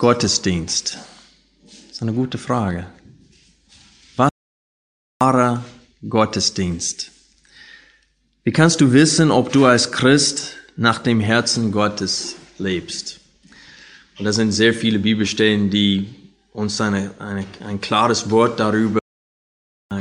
Gottesdienst? 0.00 0.96
Das 1.62 1.96
ist 1.96 2.00
eine 2.00 2.14
gute 2.14 2.38
Frage. 2.38 2.86
Was 4.16 4.28
ist 4.28 5.20
wahrer 5.20 5.62
Gottesdienst? 6.08 7.10
Wie 8.42 8.50
kannst 8.50 8.80
du 8.80 8.94
wissen, 8.94 9.30
ob 9.30 9.52
du 9.52 9.66
als 9.66 9.92
Christ 9.92 10.56
nach 10.74 11.00
dem 11.00 11.20
Herzen 11.20 11.70
Gottes 11.70 12.36
lebst? 12.56 13.20
Und 14.18 14.24
da 14.24 14.32
sind 14.32 14.52
sehr 14.52 14.72
viele 14.72 15.00
Bibelstellen, 15.00 15.68
die 15.68 16.08
uns 16.54 16.80
eine, 16.80 17.10
eine, 17.18 17.44
ein 17.66 17.82
klares 17.82 18.30
Wort 18.30 18.58
darüber 18.58 19.00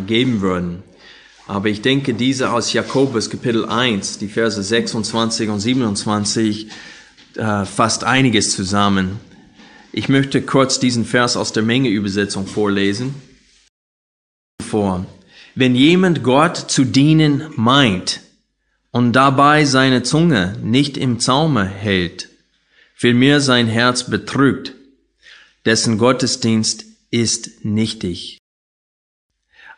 geben 0.08 0.40
würden. 0.40 0.82
Aber 1.46 1.68
ich 1.68 1.82
denke, 1.82 2.14
diese 2.14 2.52
aus 2.54 2.72
Jakobus 2.72 3.30
Kapitel 3.30 3.66
1, 3.66 4.18
die 4.20 4.30
Verse 4.30 4.64
26 4.64 5.50
und 5.50 5.60
27, 5.60 6.70
äh, 7.36 7.66
fasst 7.66 8.06
einiges 8.06 8.56
zusammen. 8.56 9.20
Ich 9.92 10.08
möchte 10.08 10.42
kurz 10.42 10.80
diesen 10.80 11.04
Vers 11.04 11.36
aus 11.36 11.52
der 11.52 11.64
Menge-Übersetzung 11.64 12.46
vorlesen. 12.46 13.16
Vor. 14.62 15.06
Wenn 15.56 15.76
jemand 15.76 16.24
Gott 16.24 16.58
zu 16.58 16.86
dienen 16.86 17.52
meint 17.56 18.22
und 18.92 19.14
dabei 19.14 19.66
seine 19.66 20.04
Zunge 20.04 20.56
nicht 20.62 20.96
im 20.96 21.20
Zaume 21.20 21.66
hält, 21.66 22.30
vielmehr 22.94 23.42
sein 23.42 23.68
Herz 23.68 24.10
betrügt, 24.10 24.76
dessen 25.66 25.98
Gottesdienst 25.98 26.86
ist 27.10 27.66
nichtig. 27.66 28.38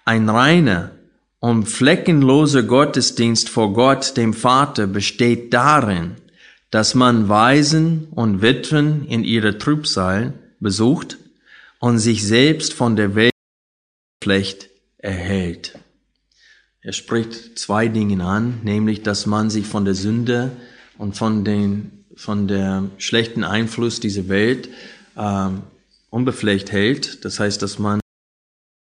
Ein 0.03 0.27
reiner 0.27 0.91
und 1.39 1.65
fleckenloser 1.65 2.63
Gottesdienst 2.63 3.47
vor 3.49 3.73
Gott, 3.73 4.17
dem 4.17 4.33
Vater, 4.33 4.87
besteht 4.87 5.53
darin, 5.53 6.17
dass 6.71 6.95
man 6.95 7.27
Waisen 7.27 8.07
und 8.11 8.41
Witwen 8.41 9.05
in 9.05 9.23
ihrer 9.23 9.57
Trübsal 9.57 10.33
besucht 10.59 11.17
und 11.79 11.99
sich 11.99 12.25
selbst 12.25 12.73
von 12.73 12.95
der 12.95 13.13
Welt 13.13 13.33
schlecht 14.23 14.69
erhält. 14.97 15.77
Er 16.81 16.93
spricht 16.93 17.59
zwei 17.59 17.87
Dinge 17.87 18.23
an, 18.23 18.61
nämlich, 18.63 19.03
dass 19.03 19.25
man 19.25 19.49
sich 19.49 19.67
von 19.67 19.85
der 19.85 19.93
Sünde 19.93 20.51
und 20.97 21.15
von 21.17 21.43
den, 21.43 22.05
von 22.15 22.47
der 22.47 22.85
schlechten 22.97 23.43
Einfluss 23.43 23.99
dieser 23.99 24.29
Welt 24.29 24.69
äh, 25.15 25.49
unbefleckt 26.09 26.71
hält. 26.71 27.25
Das 27.25 27.39
heißt, 27.39 27.61
dass 27.61 27.79
man 27.79 27.99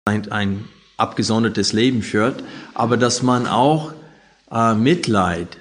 ein, 0.06 0.30
ein 0.32 0.64
abgesondertes 0.96 1.72
Leben 1.72 2.02
führt, 2.02 2.42
aber 2.74 2.96
dass 2.96 3.22
man 3.22 3.46
auch 3.46 3.92
äh, 4.50 4.74
Mitleid 4.74 5.56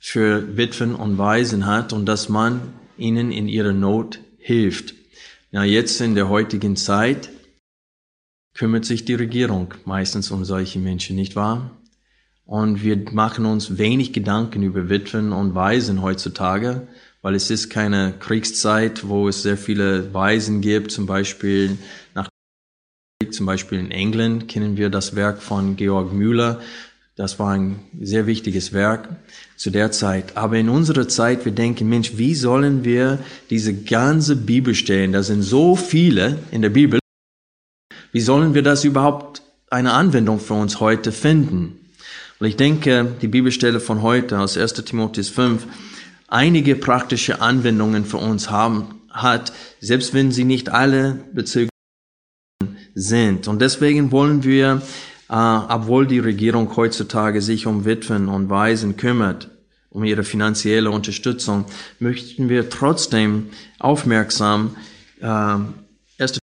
für 0.00 0.56
Witwen 0.56 0.94
und 0.94 1.18
Waisen 1.18 1.66
hat 1.66 1.92
und 1.92 2.06
dass 2.06 2.28
man 2.28 2.72
ihnen 2.96 3.30
in 3.30 3.46
ihrer 3.46 3.74
Not 3.74 4.18
hilft. 4.38 4.94
Ja, 5.52 5.62
jetzt 5.62 6.00
in 6.00 6.14
der 6.14 6.28
heutigen 6.28 6.74
Zeit 6.74 7.30
kümmert 8.54 8.86
sich 8.86 9.04
die 9.04 9.14
Regierung 9.14 9.74
meistens 9.84 10.30
um 10.30 10.44
solche 10.44 10.78
Menschen, 10.78 11.16
nicht 11.16 11.36
wahr? 11.36 11.76
Und 12.46 12.82
wir 12.82 12.96
machen 13.12 13.46
uns 13.46 13.78
wenig 13.78 14.12
Gedanken 14.12 14.62
über 14.62 14.88
Witwen 14.88 15.32
und 15.32 15.54
Waisen 15.54 16.02
heutzutage, 16.02 16.88
weil 17.22 17.34
es 17.34 17.50
ist 17.50 17.68
keine 17.68 18.14
Kriegszeit, 18.18 19.06
wo 19.06 19.28
es 19.28 19.42
sehr 19.42 19.56
viele 19.56 20.12
Waisen 20.14 20.60
gibt, 20.60 20.90
zum 20.90 21.06
Beispiel 21.06 21.78
nach 22.14 22.28
zum 23.30 23.46
Beispiel 23.46 23.78
in 23.78 23.90
England 23.90 24.48
kennen 24.48 24.78
wir 24.78 24.88
das 24.88 25.14
Werk 25.14 25.42
von 25.42 25.76
Georg 25.76 26.12
Müller, 26.12 26.60
das 27.20 27.38
war 27.38 27.50
ein 27.50 27.80
sehr 28.00 28.26
wichtiges 28.26 28.72
Werk 28.72 29.10
zu 29.54 29.68
der 29.68 29.92
Zeit. 29.92 30.38
Aber 30.38 30.56
in 30.56 30.70
unserer 30.70 31.06
Zeit, 31.06 31.44
wir 31.44 31.52
denken, 31.52 31.86
Mensch, 31.86 32.12
wie 32.14 32.34
sollen 32.34 32.82
wir 32.82 33.18
diese 33.50 33.74
ganze 33.74 34.36
Bibelstellen, 34.36 35.12
da 35.12 35.22
sind 35.22 35.42
so 35.42 35.76
viele 35.76 36.38
in 36.50 36.62
der 36.62 36.70
Bibel, 36.70 36.98
wie 38.12 38.22
sollen 38.22 38.54
wir 38.54 38.62
das 38.62 38.84
überhaupt 38.84 39.42
eine 39.68 39.92
Anwendung 39.92 40.40
für 40.40 40.54
uns 40.54 40.80
heute 40.80 41.12
finden? 41.12 41.78
Und 42.38 42.46
ich 42.46 42.56
denke, 42.56 43.14
die 43.20 43.28
Bibelstelle 43.28 43.80
von 43.80 44.00
heute 44.00 44.38
aus 44.38 44.56
1 44.56 44.72
Timotheus 44.72 45.28
5 45.28 45.66
einige 46.26 46.74
praktische 46.74 47.42
Anwendungen 47.42 48.06
für 48.06 48.16
uns 48.16 48.48
haben, 48.48 49.02
hat, 49.10 49.52
selbst 49.78 50.14
wenn 50.14 50.32
sie 50.32 50.44
nicht 50.44 50.70
alle 50.70 51.18
bezüglich 51.34 51.68
sind. 52.94 53.46
Und 53.46 53.60
deswegen 53.60 54.10
wollen 54.10 54.42
wir 54.42 54.80
obwohl 55.32 56.08
die 56.08 56.18
Regierung 56.18 56.74
heutzutage 56.74 57.40
sich 57.40 57.66
um 57.66 57.84
Witwen 57.84 58.28
und 58.28 58.50
Waisen 58.50 58.96
kümmert, 58.96 59.48
um 59.88 60.02
ihre 60.02 60.24
finanzielle 60.24 60.90
Unterstützung, 60.90 61.66
möchten 62.00 62.48
wir 62.48 62.68
trotzdem 62.68 63.50
aufmerksam 63.78 64.76
äh, 65.20 65.26
1. 65.26 66.38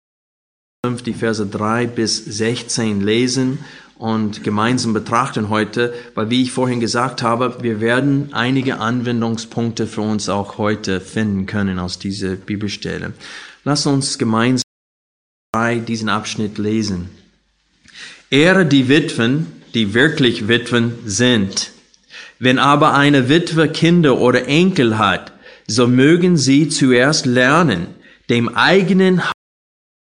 5, 0.85 1.01
die 1.03 1.13
Verse 1.13 1.45
3 1.45 1.87
bis 1.87 2.25
16 2.25 2.99
lesen 2.99 3.59
und 3.95 4.43
gemeinsam 4.43 4.91
betrachten 4.91 5.47
heute, 5.47 5.93
weil 6.13 6.29
wie 6.29 6.41
ich 6.41 6.51
vorhin 6.51 6.81
gesagt 6.81 7.21
habe, 7.23 7.59
wir 7.61 7.79
werden 7.79 8.33
einige 8.33 8.79
Anwendungspunkte 8.79 9.87
für 9.87 10.01
uns 10.01 10.27
auch 10.27 10.57
heute 10.57 10.99
finden 10.99 11.45
können 11.45 11.79
aus 11.79 11.99
dieser 11.99 12.35
Bibelstelle. 12.35 13.13
Lass 13.63 13.85
uns 13.85 14.17
gemeinsam 14.17 14.63
diesen 15.87 16.09
Abschnitt 16.09 16.57
lesen. 16.57 17.22
Ehre 18.33 18.65
die 18.65 18.89
Witwen, 18.89 19.45
die 19.75 19.93
wirklich 19.93 20.47
Witwen 20.47 20.95
sind. 21.05 21.71
Wenn 22.39 22.57
aber 22.57 22.95
eine 22.95 23.29
Witwe 23.29 23.69
Kinder 23.69 24.17
oder 24.17 24.47
Enkel 24.47 24.97
hat, 24.97 25.33
so 25.67 25.87
mögen 25.87 26.35
sie 26.35 26.67
zuerst 26.67 27.27
lernen, 27.27 27.85
dem 28.31 28.49
eigenen 28.49 29.21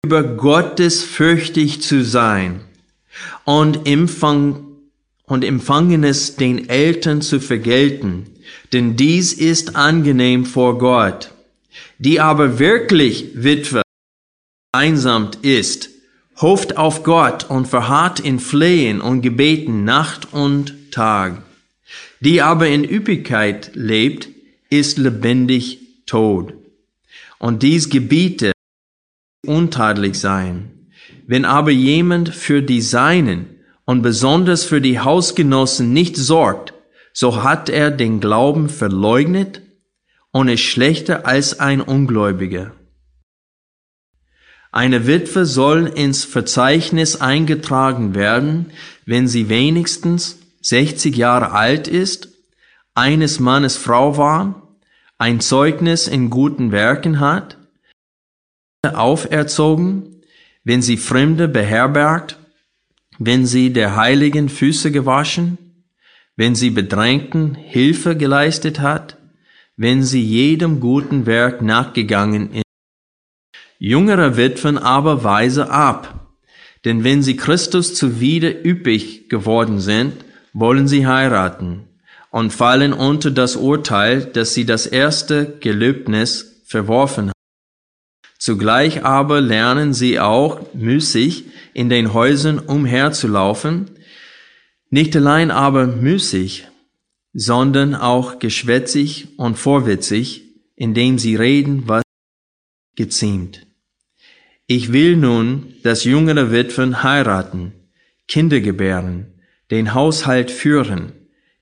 über 0.06 0.22
Gottes 0.22 1.04
fürchtig 1.04 1.82
zu 1.82 2.04
sein 2.04 2.62
und, 3.46 3.88
empfang, 3.88 4.64
und 5.26 5.44
Empfangenes 5.44 6.36
den 6.36 6.70
Eltern 6.70 7.24
zu 7.24 7.40
vergelten, 7.40 8.28
denn 8.74 8.96
dies 8.96 9.34
ist 9.34 9.76
angenehm 9.76 10.46
vor 10.46 10.78
Gott. 10.78 11.32
Die 11.98 12.20
aber 12.20 12.60
wirklich 12.60 13.30
Witwe 13.34 13.82
einsamt 14.72 15.38
ist, 15.42 15.93
hofft 16.44 16.76
auf 16.76 17.04
Gott 17.04 17.50
und 17.50 17.70
verharrt 17.70 18.20
in 18.20 18.38
Flehen 18.38 19.00
und 19.00 19.22
Gebeten 19.22 19.86
Nacht 19.86 20.34
und 20.34 20.92
Tag. 20.92 21.42
Die 22.20 22.42
aber 22.42 22.68
in 22.68 22.84
Üppigkeit 22.84 23.72
lebt, 23.76 24.28
ist 24.70 24.98
lebendig 24.98 25.80
tot. 26.06 26.54
Und 27.40 27.64
dies 27.64 27.90
gebiete 27.90 28.52
untadelig 29.48 30.20
sein. 30.20 30.90
Wenn 31.28 31.46
aber 31.46 31.72
jemand 31.72 32.28
für 32.30 32.62
die 32.62 32.82
Seinen 32.82 33.62
und 33.86 34.02
besonders 34.02 34.66
für 34.66 34.82
die 34.82 35.00
Hausgenossen 35.00 35.94
nicht 35.94 36.18
sorgt, 36.18 36.74
so 37.14 37.44
hat 37.44 37.70
er 37.70 37.90
den 37.90 38.20
Glauben 38.20 38.68
verleugnet 38.68 39.62
und 40.32 40.50
ist 40.50 40.62
schlechter 40.62 41.26
als 41.26 41.62
ein 41.62 41.80
Ungläubiger. 41.80 42.74
Eine 44.74 45.06
Witwe 45.06 45.46
soll 45.46 45.86
ins 45.86 46.26
Verzeichnis 46.26 47.22
eingetragen 47.22 48.16
werden, 48.16 48.72
wenn 49.06 49.28
sie 49.28 49.48
wenigstens 49.48 50.40
60 50.62 51.16
Jahre 51.16 51.52
alt 51.52 51.88
ist, 51.88 52.30
eines 52.96 53.40
Mannes 53.40 53.78
Frau 53.78 54.18
war, 54.18 54.68
ein 55.20 55.42
Zeugnis 55.42 56.08
in 56.08 56.32
guten 56.32 56.72
Werken 56.72 57.20
hat, 57.20 57.58
auferzogen, 58.82 60.24
wenn 60.64 60.82
sie 60.82 60.98
Fremde 60.98 61.48
beherbergt, 61.48 62.40
wenn 63.20 63.46
sie 63.46 63.74
der 63.74 63.96
Heiligen 63.96 64.50
Füße 64.50 64.92
gewaschen, 64.92 65.60
wenn 66.36 66.56
sie 66.56 66.72
Bedrängten 66.72 67.54
Hilfe 67.54 68.18
geleistet 68.18 68.80
hat, 68.80 69.18
wenn 69.78 70.02
sie 70.02 70.24
jedem 70.24 70.80
guten 70.80 71.28
Werk 71.28 71.62
nachgegangen 71.62 72.63
Jüngere 73.86 74.38
Witwen 74.38 74.78
aber 74.78 75.26
weise 75.26 75.70
ab, 75.70 76.38
denn 76.86 77.04
wenn 77.04 77.22
sie 77.22 77.36
Christus 77.36 77.94
zuwider 77.94 78.66
üppig 78.66 79.28
geworden 79.28 79.82
sind, 79.82 80.14
wollen 80.54 80.88
sie 80.88 81.06
heiraten 81.06 81.90
und 82.32 82.54
fallen 82.54 82.94
unter 82.94 83.30
das 83.30 83.58
Urteil, 83.58 84.24
dass 84.24 84.54
sie 84.54 84.64
das 84.64 84.88
erste 84.88 85.58
Gelöbnis 85.60 86.64
verworfen 86.66 87.26
haben. 87.26 87.34
Zugleich 88.40 89.04
aber 89.04 89.42
lernen 89.42 89.94
sie 89.94 90.18
auch 90.18 90.74
müßig 90.74 91.44
in 91.74 91.90
den 91.90 92.14
Häusern 92.14 92.60
umherzulaufen, 92.60 93.92
nicht 94.90 95.14
allein 95.14 95.52
aber 95.52 95.88
müßig, 95.88 96.70
sondern 97.34 97.96
auch 97.96 98.40
geschwätzig 98.40 99.38
und 99.38 99.58
vorwitzig, 99.58 100.44
indem 100.78 101.20
sie 101.20 101.36
reden, 101.36 101.84
was 101.86 102.04
geziemt. 102.96 103.68
Ich 104.68 104.94
will 104.94 105.18
nun, 105.18 105.76
dass 105.84 106.06
jüngere 106.06 106.52
Witwen 106.52 107.04
heiraten, 107.04 107.74
Kinder 108.28 108.62
gebären, 108.62 109.34
den 109.72 109.94
Haushalt 109.94 110.52
führen, 110.52 111.12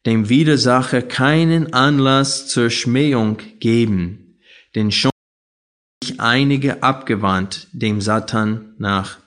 dem 0.05 0.29
Widersacher 0.29 1.01
keinen 1.01 1.73
Anlass 1.73 2.47
zur 2.47 2.69
Schmähung 2.69 3.37
geben, 3.59 4.37
denn 4.75 4.91
schon 4.91 5.11
einige 6.17 6.83
abgewandt 6.83 7.67
dem 7.71 8.01
Satan 8.01 8.75
nach. 8.77 9.17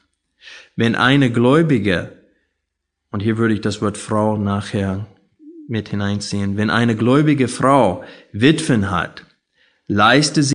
Wenn 0.77 0.95
eine 0.95 1.31
Gläubige, 1.31 2.13
und 3.11 3.21
hier 3.21 3.39
würde 3.39 3.55
ich 3.55 3.61
das 3.61 3.81
Wort 3.81 3.97
Frau 3.99 4.37
nachher 4.37 5.07
mit 5.69 5.89
hineinziehen, 5.89 6.57
wenn 6.57 6.71
eine 6.71 6.97
gläubige 6.97 7.49
Frau 7.49 8.05
Witwen 8.33 8.91
hat, 8.91 9.25
leiste 9.87 10.43
sie 10.43 10.55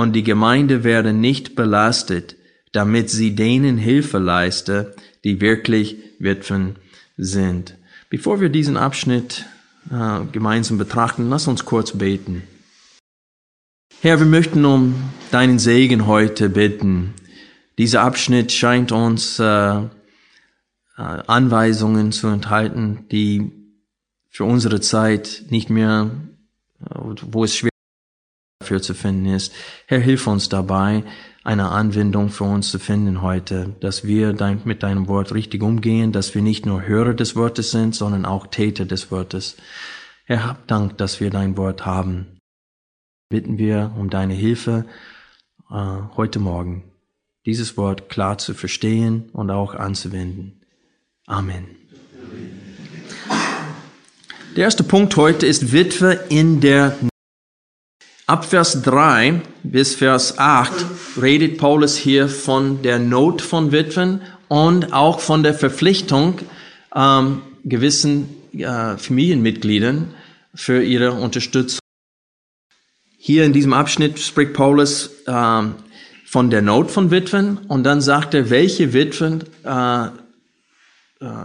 und 0.00 0.14
die 0.14 0.22
Gemeinde 0.22 0.82
werde 0.82 1.12
nicht 1.12 1.54
belastet, 1.54 2.36
damit 2.72 3.10
sie 3.10 3.34
denen 3.34 3.76
Hilfe 3.76 4.18
leiste, 4.18 4.94
die 5.24 5.40
wirklich 5.42 5.96
Witwen 6.18 6.76
sind. 7.18 7.76
Bevor 8.08 8.40
wir 8.40 8.48
diesen 8.48 8.78
Abschnitt 8.78 9.44
äh, 9.90 10.20
gemeinsam 10.32 10.78
betrachten, 10.78 11.28
lass 11.28 11.46
uns 11.48 11.66
kurz 11.66 11.92
beten. 11.92 12.42
Herr, 14.00 14.18
wir 14.18 14.26
möchten 14.26 14.64
um 14.64 14.94
deinen 15.30 15.58
Segen 15.58 16.06
heute 16.06 16.48
bitten. 16.48 17.12
Dieser 17.76 18.00
Abschnitt 18.00 18.52
scheint 18.52 18.92
uns 18.92 19.38
äh, 19.38 19.44
äh, 19.44 19.88
Anweisungen 20.96 22.10
zu 22.10 22.28
enthalten, 22.28 23.04
die 23.12 23.52
für 24.30 24.44
unsere 24.44 24.80
Zeit 24.80 25.44
nicht 25.50 25.68
mehr, 25.68 26.10
äh, 26.80 26.94
wo 27.30 27.44
es 27.44 27.54
schwer 27.54 27.69
dafür 28.70 28.82
zu 28.82 28.94
finden 28.94 29.26
ist. 29.26 29.52
Herr, 29.86 30.00
hilf 30.00 30.26
uns 30.26 30.48
dabei, 30.48 31.04
eine 31.44 31.68
Anwendung 31.68 32.28
für 32.28 32.44
uns 32.44 32.70
zu 32.70 32.78
finden 32.78 33.22
heute, 33.22 33.74
dass 33.80 34.04
wir 34.04 34.32
dein, 34.32 34.60
mit 34.64 34.82
deinem 34.82 35.08
Wort 35.08 35.34
richtig 35.34 35.62
umgehen, 35.62 36.12
dass 36.12 36.34
wir 36.34 36.42
nicht 36.42 36.66
nur 36.66 36.86
Hörer 36.86 37.14
des 37.14 37.36
Wortes 37.36 37.70
sind, 37.70 37.94
sondern 37.94 38.24
auch 38.24 38.46
Täter 38.46 38.84
des 38.84 39.10
Wortes. 39.10 39.56
Herr, 40.24 40.46
hab 40.46 40.66
Dank, 40.68 40.98
dass 40.98 41.20
wir 41.20 41.30
dein 41.30 41.56
Wort 41.56 41.86
haben 41.86 42.40
bitten 43.30 43.58
wir 43.58 43.92
um 43.96 44.10
deine 44.10 44.34
Hilfe 44.34 44.84
äh, 45.70 45.74
heute 46.16 46.40
Morgen, 46.40 46.82
dieses 47.46 47.76
Wort 47.76 48.10
klar 48.10 48.38
zu 48.38 48.54
verstehen 48.54 49.30
und 49.32 49.50
auch 49.50 49.74
anzuwenden. 49.74 50.60
Amen. 51.26 51.64
Der 54.56 54.64
erste 54.64 54.82
Punkt 54.82 55.16
heute 55.16 55.46
ist 55.46 55.72
Witwe 55.72 56.24
in 56.28 56.60
der 56.60 56.96
Ab 58.30 58.44
Vers 58.44 58.80
3 58.82 59.42
bis 59.64 59.96
Vers 59.96 60.38
8 60.38 61.20
redet 61.20 61.58
Paulus 61.58 61.96
hier 61.96 62.28
von 62.28 62.80
der 62.80 63.00
Not 63.00 63.42
von 63.42 63.72
Witwen 63.72 64.20
und 64.46 64.92
auch 64.92 65.18
von 65.18 65.42
der 65.42 65.52
Verpflichtung 65.52 66.38
ähm, 66.94 67.42
gewissen 67.64 68.28
äh, 68.52 68.96
Familienmitgliedern 68.96 70.14
für 70.54 70.80
ihre 70.80 71.10
Unterstützung. 71.10 71.80
Hier 73.18 73.44
in 73.44 73.52
diesem 73.52 73.72
Abschnitt 73.72 74.20
spricht 74.20 74.52
Paulus 74.52 75.10
ähm, 75.26 75.74
von 76.24 76.50
der 76.50 76.62
Not 76.62 76.92
von 76.92 77.10
Witwen 77.10 77.58
und 77.66 77.82
dann 77.82 78.00
sagt 78.00 78.34
er, 78.34 78.48
welche 78.48 78.92
Witwen 78.92 79.42
äh, 79.64 80.04
äh, 80.04 80.10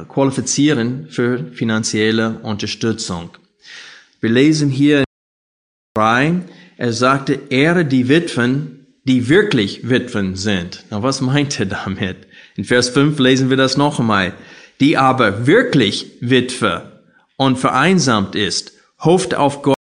qualifizieren 0.07 1.07
für 1.09 1.51
finanzielle 1.51 2.41
Unterstützung. 2.43 3.31
Wir 4.21 4.29
lesen 4.29 4.69
hier 4.69 4.99
in 4.99 5.05
3, 5.95 6.41
er 6.77 6.93
sagte, 6.93 7.39
ehre 7.49 7.85
die 7.85 8.09
Witwen, 8.09 8.85
die 9.05 9.29
wirklich 9.29 9.87
Witwen 9.87 10.35
sind. 10.35 10.83
Na, 10.89 11.03
was 11.03 11.21
meint 11.21 11.59
er 11.59 11.67
damit? 11.67 12.27
In 12.55 12.65
Vers 12.65 12.89
5 12.89 13.17
lesen 13.19 13.49
wir 13.49 13.57
das 13.57 13.77
noch 13.77 13.99
einmal. 13.99 14.33
Die 14.79 14.97
aber 14.97 15.47
wirklich 15.47 16.11
Witwe 16.19 17.01
und 17.37 17.57
vereinsamt 17.57 18.35
ist, 18.35 18.73
hofft 18.99 19.35
auf 19.35 19.61
Gott 19.61 19.75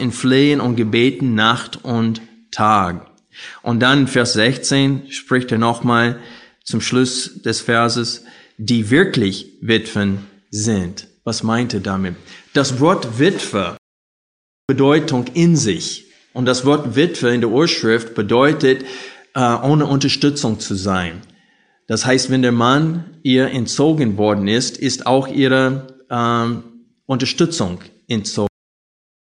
in 0.00 0.12
Flehen 0.12 0.60
und 0.60 0.76
Gebeten 0.76 1.34
Nacht 1.34 1.84
und 1.84 2.22
Tag. 2.50 3.10
Und 3.62 3.80
dann 3.80 4.06
Vers 4.06 4.32
16 4.32 5.10
spricht 5.10 5.52
er 5.52 5.58
nochmal 5.58 6.18
zum 6.64 6.80
Schluss 6.80 7.42
des 7.42 7.60
Verses, 7.60 8.24
die 8.56 8.90
wirklich 8.90 9.52
Witwen 9.60 10.26
sind. 10.50 11.08
Was 11.24 11.42
meint 11.42 11.74
er 11.74 11.80
damit? 11.80 12.16
Das 12.54 12.80
Wort 12.80 13.18
Witwe 13.18 13.76
Bedeutung 14.68 15.24
in 15.32 15.56
sich. 15.56 16.04
Und 16.34 16.44
das 16.44 16.66
Wort 16.66 16.94
Witwe 16.94 17.34
in 17.34 17.40
der 17.40 17.48
Urschrift 17.48 18.14
bedeutet, 18.14 18.84
äh, 19.34 19.40
ohne 19.40 19.86
Unterstützung 19.86 20.60
zu 20.60 20.74
sein. 20.74 21.22
Das 21.86 22.04
heißt, 22.04 22.28
wenn 22.28 22.42
der 22.42 22.52
Mann 22.52 23.04
ihr 23.22 23.50
entzogen 23.50 24.18
worden 24.18 24.46
ist, 24.46 24.76
ist 24.76 25.06
auch 25.06 25.26
ihre 25.26 25.96
ähm, 26.10 26.64
Unterstützung 27.06 27.80
entzogen. 28.08 28.48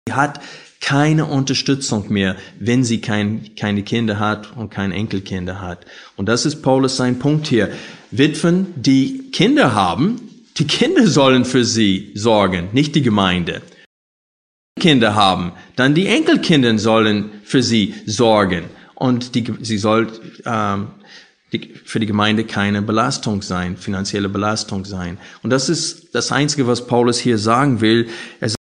Sie 0.08 0.14
hat 0.14 0.40
keine 0.80 1.26
Unterstützung 1.26 2.10
mehr, 2.10 2.36
wenn 2.58 2.82
sie 2.82 3.02
kein, 3.02 3.54
keine 3.56 3.82
Kinder 3.82 4.18
hat 4.18 4.56
und 4.56 4.70
keine 4.70 4.94
Enkelkinder 4.94 5.60
hat. 5.60 5.84
Und 6.16 6.30
das 6.30 6.46
ist 6.46 6.62
Paulus 6.62 6.96
sein 6.96 7.18
Punkt 7.18 7.46
hier. 7.46 7.68
Witwen, 8.10 8.68
die 8.74 9.30
Kinder 9.32 9.74
haben, 9.74 10.18
die 10.56 10.66
Kinder 10.66 11.06
sollen 11.06 11.44
für 11.44 11.66
sie 11.66 12.12
sorgen, 12.14 12.68
nicht 12.72 12.94
die 12.94 13.02
Gemeinde. 13.02 13.60
Kinder 14.78 15.14
haben, 15.14 15.52
dann 15.74 15.94
die 15.94 16.06
Enkelkinder 16.06 16.78
sollen 16.78 17.30
für 17.44 17.62
sie 17.62 17.94
sorgen. 18.06 18.64
Und 18.94 19.34
die, 19.34 19.52
sie 19.60 19.78
soll 19.78 20.08
ähm, 20.44 20.88
die, 21.52 21.74
für 21.84 22.00
die 22.00 22.06
Gemeinde 22.06 22.44
keine 22.44 22.82
Belastung 22.82 23.42
sein, 23.42 23.76
finanzielle 23.76 24.28
Belastung 24.28 24.84
sein. 24.84 25.18
Und 25.42 25.50
das 25.50 25.68
ist 25.68 26.14
das 26.14 26.32
Einzige, 26.32 26.66
was 26.66 26.86
Paulus 26.86 27.18
hier 27.18 27.38
sagen 27.38 27.80
will. 27.80 28.08
Er 28.40 28.52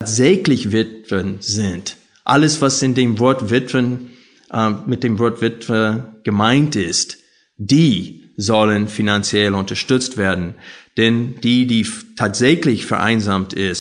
tatsächlich 0.00 0.72
Witwen 0.72 1.36
sind. 1.40 1.96
Alles, 2.24 2.60
was 2.60 2.82
in 2.82 2.94
dem 2.94 3.18
Wort 3.18 3.50
Witwen, 3.50 4.10
äh, 4.52 4.70
mit 4.86 5.04
dem 5.04 5.18
Wort 5.18 5.40
Witwe 5.40 6.16
gemeint 6.24 6.74
ist, 6.74 7.18
die 7.56 8.32
sollen 8.36 8.88
finanziell 8.88 9.54
unterstützt 9.54 10.16
werden. 10.16 10.54
Denn 10.96 11.40
die, 11.40 11.66
die 11.66 11.86
tatsächlich 12.16 12.86
vereinsamt 12.86 13.52
ist, 13.52 13.79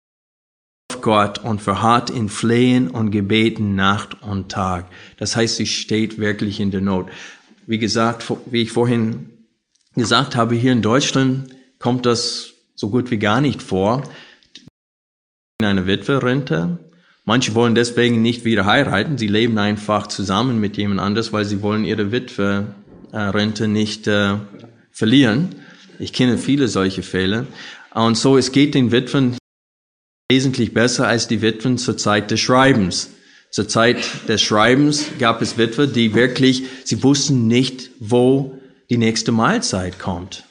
Gott 1.02 1.44
und 1.44 1.62
verharrt 1.62 2.10
in 2.10 2.30
Flehen 2.30 2.90
und 2.90 3.12
Gebeten 3.12 3.76
Nacht 3.76 4.22
und 4.22 4.50
Tag. 4.50 4.86
Das 5.18 5.36
heißt, 5.36 5.56
sie 5.56 5.66
steht 5.66 6.20
wirklich 6.20 6.60
in 6.60 6.72
der 6.72 6.82
Not. 6.82 7.10
Wie 7.66 7.80
gesagt, 7.80 8.32
wie 8.48 8.62
ich 8.62 8.72
vorhin 8.72 9.30
gesagt 9.96 10.36
habe, 10.36 10.56
hier 10.56 10.72
in 10.72 10.82
Deutschland 10.82 11.50
kommt 11.78 12.06
das 12.06 12.54
so 12.76 12.90
gut 12.90 13.12
wie 13.12 13.18
gar 13.18 13.42
nicht 13.42 13.62
vor 13.62 14.04
eine 15.62 15.86
Witwerrente. 15.88 16.80
Manche 17.26 17.54
wollen 17.54 17.76
deswegen 17.76 18.22
nicht 18.22 18.46
wieder 18.46 18.66
heiraten. 18.66 19.18
Sie 19.18 19.28
leben 19.28 19.58
einfach 19.58 20.08
zusammen 20.08 20.60
mit 20.60 20.78
jemand 20.78 21.02
anders, 21.02 21.34
weil 21.34 21.44
sie 21.44 21.62
wollen 21.62 21.84
ihre 21.84 22.14
Witwerrente 22.14 23.68
nicht 23.68 24.08
äh, 24.08 24.36
verlieren. 24.92 25.56
Ich 26.00 26.14
kenne 26.14 26.38
viele 26.38 26.70
solche 26.70 27.04
Fälle. 27.04 27.46
Und 27.94 28.18
so, 28.18 28.38
es 28.38 28.54
geht 28.54 28.74
den 28.74 28.92
Witwen 28.92 29.36
wesentlich 30.30 30.74
besser 30.74 31.08
als 31.08 31.28
die 31.28 31.42
Witwen 31.42 31.78
zur 31.78 31.98
Zeit 31.98 32.30
des 32.32 32.40
Schreibens. 32.40 33.12
Zur 33.52 33.68
Zeit 33.68 33.98
des 34.28 34.42
Schreibens 34.42 35.06
gab 35.18 35.42
es 35.42 35.58
Witwe, 35.58 35.88
die 35.88 36.14
wirklich, 36.14 36.64
sie 36.84 37.02
wussten 37.02 37.48
nicht, 37.48 37.90
wo 38.00 38.60
die 38.92 38.98
nächste 38.98 39.32
Mahlzeit 39.32 39.98
kommt. 39.98 40.44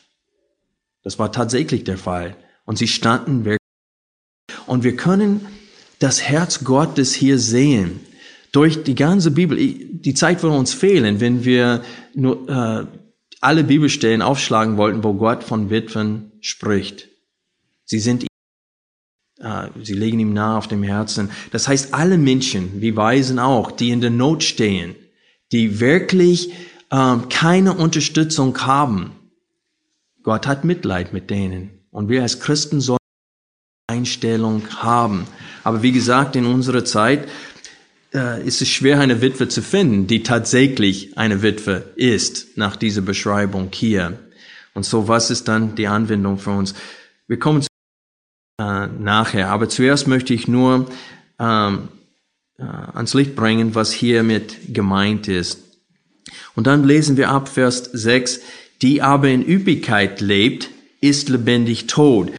Das 1.04 1.18
war 1.18 1.30
tatsächlich 1.30 1.84
der 1.84 1.96
Fall. 1.96 2.36
Und 2.64 2.76
sie 2.76 2.88
standen 2.88 3.44
wirklich 3.44 3.58
und 4.66 4.84
wir 4.84 4.96
können 4.96 5.46
das 5.98 6.22
Herz 6.22 6.64
Gottes 6.64 7.14
hier 7.14 7.38
sehen. 7.38 8.00
Durch 8.52 8.82
die 8.82 8.94
ganze 8.94 9.30
Bibel. 9.30 9.58
Die 9.58 10.14
Zeit 10.14 10.42
würde 10.42 10.56
uns 10.56 10.72
fehlen, 10.72 11.20
wenn 11.20 11.44
wir 11.44 11.82
nur 12.14 12.48
äh, 12.48 12.86
alle 13.40 13.64
Bibelstellen 13.64 14.22
aufschlagen 14.22 14.76
wollten, 14.76 15.04
wo 15.04 15.14
Gott 15.14 15.44
von 15.44 15.70
Witwen 15.70 16.32
spricht. 16.40 17.08
Sie 17.84 18.00
sind 18.00 18.26
Sie 19.82 19.94
legen 19.94 20.18
ihm 20.18 20.32
nahe 20.32 20.58
auf 20.58 20.66
dem 20.66 20.82
Herzen. 20.82 21.30
Das 21.52 21.68
heißt, 21.68 21.94
alle 21.94 22.18
Menschen, 22.18 22.80
wie 22.80 22.96
Weisen 22.96 23.38
auch, 23.38 23.70
die 23.70 23.90
in 23.90 24.00
der 24.00 24.10
Not 24.10 24.42
stehen, 24.42 24.96
die 25.52 25.78
wirklich 25.78 26.52
ähm, 26.90 27.28
keine 27.28 27.74
Unterstützung 27.74 28.58
haben, 28.66 29.12
Gott 30.24 30.46
hat 30.46 30.64
Mitleid 30.64 31.12
mit 31.12 31.30
denen. 31.30 31.70
Und 31.90 32.08
wir 32.08 32.22
als 32.22 32.40
Christen 32.40 32.80
sollen 32.80 32.98
Einstellung 33.88 34.62
haben. 34.76 35.26
Aber 35.64 35.82
wie 35.82 35.92
gesagt, 35.92 36.36
in 36.36 36.44
unserer 36.44 36.84
Zeit, 36.84 37.28
äh, 38.14 38.46
ist 38.46 38.60
es 38.60 38.68
schwer, 38.68 39.00
eine 39.00 39.22
Witwe 39.22 39.48
zu 39.48 39.62
finden, 39.62 40.06
die 40.06 40.22
tatsächlich 40.22 41.16
eine 41.16 41.42
Witwe 41.42 41.92
ist, 41.96 42.56
nach 42.56 42.76
dieser 42.76 43.00
Beschreibung 43.00 43.70
hier. 43.72 44.18
Und 44.74 44.84
so, 44.84 45.08
was 45.08 45.30
ist 45.30 45.48
dann 45.48 45.74
die 45.74 45.88
Anwendung 45.88 46.38
für 46.38 46.50
uns? 46.50 46.74
Wir 47.26 47.38
kommen 47.38 47.62
zu, 47.62 47.67
äh, 48.58 48.86
nachher, 48.86 49.48
aber 49.48 49.68
zuerst 49.68 50.08
möchte 50.08 50.34
ich 50.34 50.48
nur 50.48 50.86
ähm, 51.38 51.88
äh, 52.58 52.62
ans 52.62 53.14
Licht 53.14 53.36
bringen, 53.36 53.74
was 53.74 53.92
hiermit 53.92 54.74
gemeint 54.74 55.28
ist. 55.28 55.62
Und 56.54 56.66
dann 56.66 56.84
lesen 56.84 57.16
wir 57.16 57.30
ab 57.30 57.48
Vers 57.48 57.84
6, 57.84 58.40
die 58.82 59.00
aber 59.00 59.28
in 59.28 59.46
Üppigkeit 59.46 60.20
lebt, 60.20 60.70
ist 61.00 61.28
lebendig 61.28 61.86
tot 61.86 62.32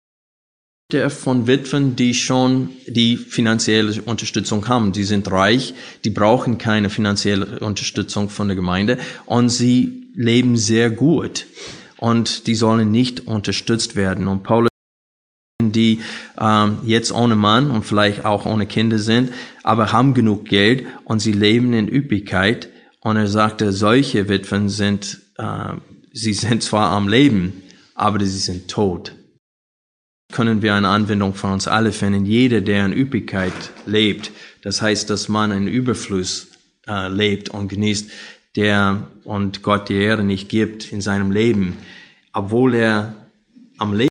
der 0.92 1.12
von 1.12 1.46
Witwen, 1.46 1.96
die 1.96 2.16
schon 2.16 2.70
die 2.88 3.16
finanzielle 3.16 4.02
Unterstützung 4.02 4.68
haben. 4.68 4.92
Die 4.92 5.04
sind 5.04 5.30
reich, 5.30 5.76
die 6.04 6.10
brauchen 6.10 6.58
keine 6.58 6.90
finanzielle 6.90 7.60
Unterstützung 7.60 8.30
von 8.30 8.48
der 8.48 8.56
Gemeinde 8.56 8.98
und 9.28 9.50
sie 9.50 10.08
leben 10.16 10.58
sehr 10.58 10.90
gut 10.90 11.46
und 11.98 12.48
die 12.48 12.56
sollen 12.56 12.90
nicht 12.90 13.28
unterstützt 13.28 13.96
werden. 13.96 14.28
Und 14.28 14.42
Paulus 14.42 14.69
die 15.72 16.02
ähm, 16.40 16.80
jetzt 16.84 17.12
ohne 17.12 17.36
Mann 17.36 17.72
und 17.72 17.84
vielleicht 17.84 18.26
auch 18.26 18.46
ohne 18.46 18.66
Kinder 18.66 19.00
sind, 19.00 19.32
aber 19.64 19.92
haben 19.92 20.14
genug 20.14 20.46
Geld 20.46 20.86
und 21.06 21.20
sie 21.20 21.34
leben 21.34 21.74
in 21.74 21.88
Üppigkeit. 21.88 22.70
Und 23.02 23.16
er 23.16 23.28
sagte, 23.28 23.72
solche 23.72 24.28
Witwen 24.28 24.70
sind, 24.70 25.20
äh, 25.38 25.74
sie 26.12 26.34
sind 26.34 26.64
zwar 26.64 26.92
am 26.92 27.08
Leben, 27.08 27.64
aber 27.96 28.20
sie 28.20 28.40
sind 28.40 28.70
tot 28.70 29.14
können 30.32 30.62
wir 30.62 30.76
eine 30.76 30.90
Anwendung 30.90 31.34
von 31.34 31.52
uns 31.52 31.68
alle 31.68 31.92
finden. 31.92 32.26
Jeder, 32.26 32.62
der 32.62 32.86
in 32.86 32.94
Üppigkeit 32.94 33.54
lebt, 33.86 34.32
das 34.62 34.82
heißt, 34.82 35.10
dass 35.10 35.28
man 35.28 35.52
in 35.52 35.68
Überfluss 35.68 36.50
äh, 36.88 37.08
lebt 37.08 37.50
und 37.50 37.68
genießt, 37.68 38.12
der 38.56 39.08
und 39.24 39.64
Gott 39.64 39.90
die 39.90 39.96
Ehre 39.96 40.24
nicht 40.24 40.50
gibt 40.50 40.92
in 40.92 41.02
seinem 41.02 41.32
Leben, 41.32 41.78
obwohl 42.34 42.76
er 42.76 43.16
am 43.78 43.94
Leben 43.94 44.10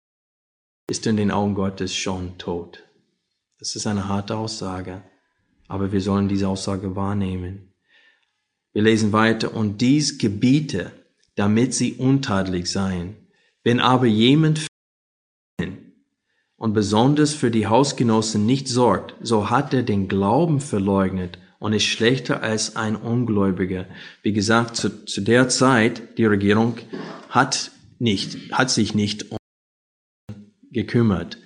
ist 0.88 1.06
in 1.06 1.16
den 1.16 1.30
Augen 1.30 1.54
Gottes 1.54 1.94
schon 1.94 2.38
tot. 2.38 2.82
Das 3.58 3.76
ist 3.76 3.86
eine 3.86 4.08
harte 4.08 4.36
Aussage, 4.36 5.02
aber 5.68 5.92
wir 5.92 6.00
sollen 6.00 6.28
diese 6.28 6.48
Aussage 6.48 6.96
wahrnehmen. 6.96 7.74
Wir 8.72 8.82
lesen 8.82 9.12
weiter, 9.12 9.54
und 9.54 9.80
dies 9.80 10.18
gebiete, 10.18 10.92
damit 11.34 11.74
sie 11.74 11.94
untadelig 11.94 12.70
seien. 12.70 13.16
Wenn 13.62 13.80
aber 13.80 14.06
jemand 14.06 14.66
und 16.56 16.72
besonders 16.72 17.34
für 17.34 17.50
die 17.50 17.66
Hausgenossen 17.66 18.46
nicht 18.46 18.68
sorgt, 18.68 19.14
so 19.20 19.50
hat 19.50 19.74
er 19.74 19.82
den 19.82 20.08
Glauben 20.08 20.60
verleugnet 20.60 21.38
und 21.58 21.72
ist 21.72 21.84
schlechter 21.84 22.42
als 22.42 22.76
ein 22.76 22.96
Ungläubiger. 22.96 23.86
Wie 24.22 24.32
gesagt, 24.32 24.76
zu, 24.76 25.04
zu 25.04 25.20
der 25.20 25.48
Zeit, 25.48 26.18
die 26.18 26.24
Regierung 26.24 26.76
hat 27.28 27.72
nicht, 27.98 28.52
hat 28.52 28.70
sich 28.70 28.94
nicht 28.94 29.26
gekümmert. 30.72 31.38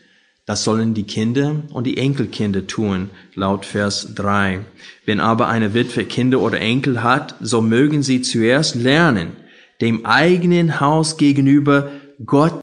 Das 0.45 0.65
sollen 0.65 0.93
die 0.95 1.05
Kinder 1.05 1.63
und 1.73 1.87
die 1.87 1.99
Enkelkinder 1.99 2.67
tun, 2.67 3.11
laut 3.35 3.65
Vers 3.65 4.15
3. 4.15 4.65
Wenn 5.07 5.21
aber 5.21 5.49
eine 5.49 5.73
Witwe 5.73 6.05
Kinder 6.05 6.41
oder 6.41 6.61
Enkel 6.61 7.03
hat, 7.03 7.37
so 7.41 7.61
mögen 7.61 8.03
sie 8.03 8.23
zuerst 8.23 8.75
lernen, 8.75 9.37
dem 9.81 10.05
eigenen 10.05 10.81
Haus 10.81 11.17
gegenüber 11.17 11.93
Gott 12.25 12.61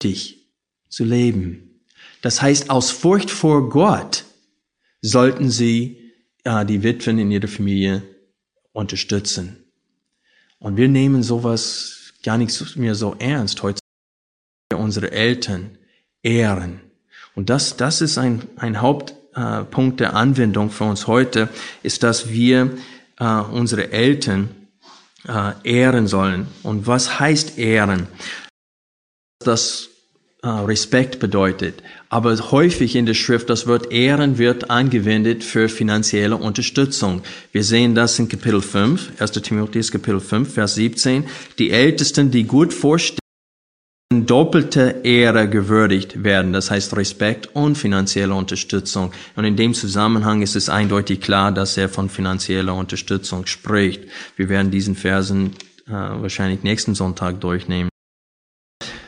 zu 0.00 1.04
leben. 1.04 1.82
Das 2.22 2.42
heißt, 2.42 2.70
aus 2.70 2.90
Furcht 2.90 3.30
vor 3.30 3.68
Gott 3.68 4.24
sollten 5.02 5.50
sie 5.50 6.12
äh, 6.44 6.64
die 6.66 6.82
Witwen 6.82 7.18
in 7.18 7.30
ihrer 7.30 7.48
Familie 7.48 8.02
unterstützen. 8.72 9.56
Und 10.58 10.76
wir 10.76 10.88
nehmen 10.88 11.22
sowas 11.22 12.12
gar 12.22 12.36
nicht 12.36 12.76
mehr 12.76 12.94
so 12.94 13.16
ernst 13.18 13.62
heute. 13.62 13.79
Unsere 14.90 15.12
Eltern 15.12 15.78
ehren. 16.24 16.80
Und 17.36 17.48
das, 17.48 17.76
das 17.76 18.00
ist 18.00 18.18
ein, 18.18 18.42
ein 18.56 18.80
Hauptpunkt 18.80 20.00
äh, 20.00 20.04
der 20.04 20.16
Anwendung 20.16 20.70
für 20.70 20.82
uns 20.82 21.06
heute, 21.06 21.48
ist, 21.84 22.02
dass 22.02 22.30
wir 22.30 22.72
äh, 23.20 23.24
unsere 23.24 23.92
Eltern 23.92 24.48
äh, 25.28 25.52
ehren 25.62 26.08
sollen. 26.08 26.48
Und 26.64 26.88
was 26.88 27.20
heißt 27.20 27.56
ehren? 27.56 28.08
Das 29.38 29.90
uh, 30.44 30.64
Respekt 30.64 31.20
bedeutet. 31.20 31.84
Aber 32.08 32.36
häufig 32.50 32.96
in 32.96 33.06
der 33.06 33.14
Schrift, 33.14 33.48
das 33.48 33.68
Wort 33.68 33.92
Ehren 33.92 34.38
wird 34.38 34.70
angewendet 34.70 35.44
für 35.44 35.68
finanzielle 35.68 36.36
Unterstützung. 36.36 37.22
Wir 37.52 37.62
sehen 37.62 37.94
das 37.94 38.18
in 38.18 38.28
Kapitel 38.28 38.60
5, 38.60 39.20
1. 39.20 39.30
Timotheus 39.30 39.92
Kapitel 39.92 40.20
5, 40.20 40.52
Vers 40.52 40.74
17. 40.74 41.24
Die 41.58 41.70
Ältesten, 41.70 42.32
die 42.32 42.44
gut 42.44 42.74
vorstehen, 42.74 43.19
doppelte 44.12 45.02
Ehre 45.04 45.48
gewürdigt 45.48 46.24
werden, 46.24 46.52
das 46.52 46.68
heißt 46.68 46.96
Respekt 46.96 47.54
und 47.54 47.78
finanzielle 47.78 48.34
Unterstützung. 48.34 49.12
Und 49.36 49.44
in 49.44 49.56
dem 49.56 49.72
Zusammenhang 49.72 50.42
ist 50.42 50.56
es 50.56 50.68
eindeutig 50.68 51.20
klar, 51.20 51.52
dass 51.52 51.76
er 51.76 51.88
von 51.88 52.10
finanzieller 52.10 52.74
Unterstützung 52.74 53.46
spricht. 53.46 54.02
Wir 54.34 54.48
werden 54.48 54.72
diesen 54.72 54.96
Versen 54.96 55.52
äh, 55.86 55.92
wahrscheinlich 55.92 56.64
nächsten 56.64 56.96
Sonntag 56.96 57.40
durchnehmen. 57.40 57.88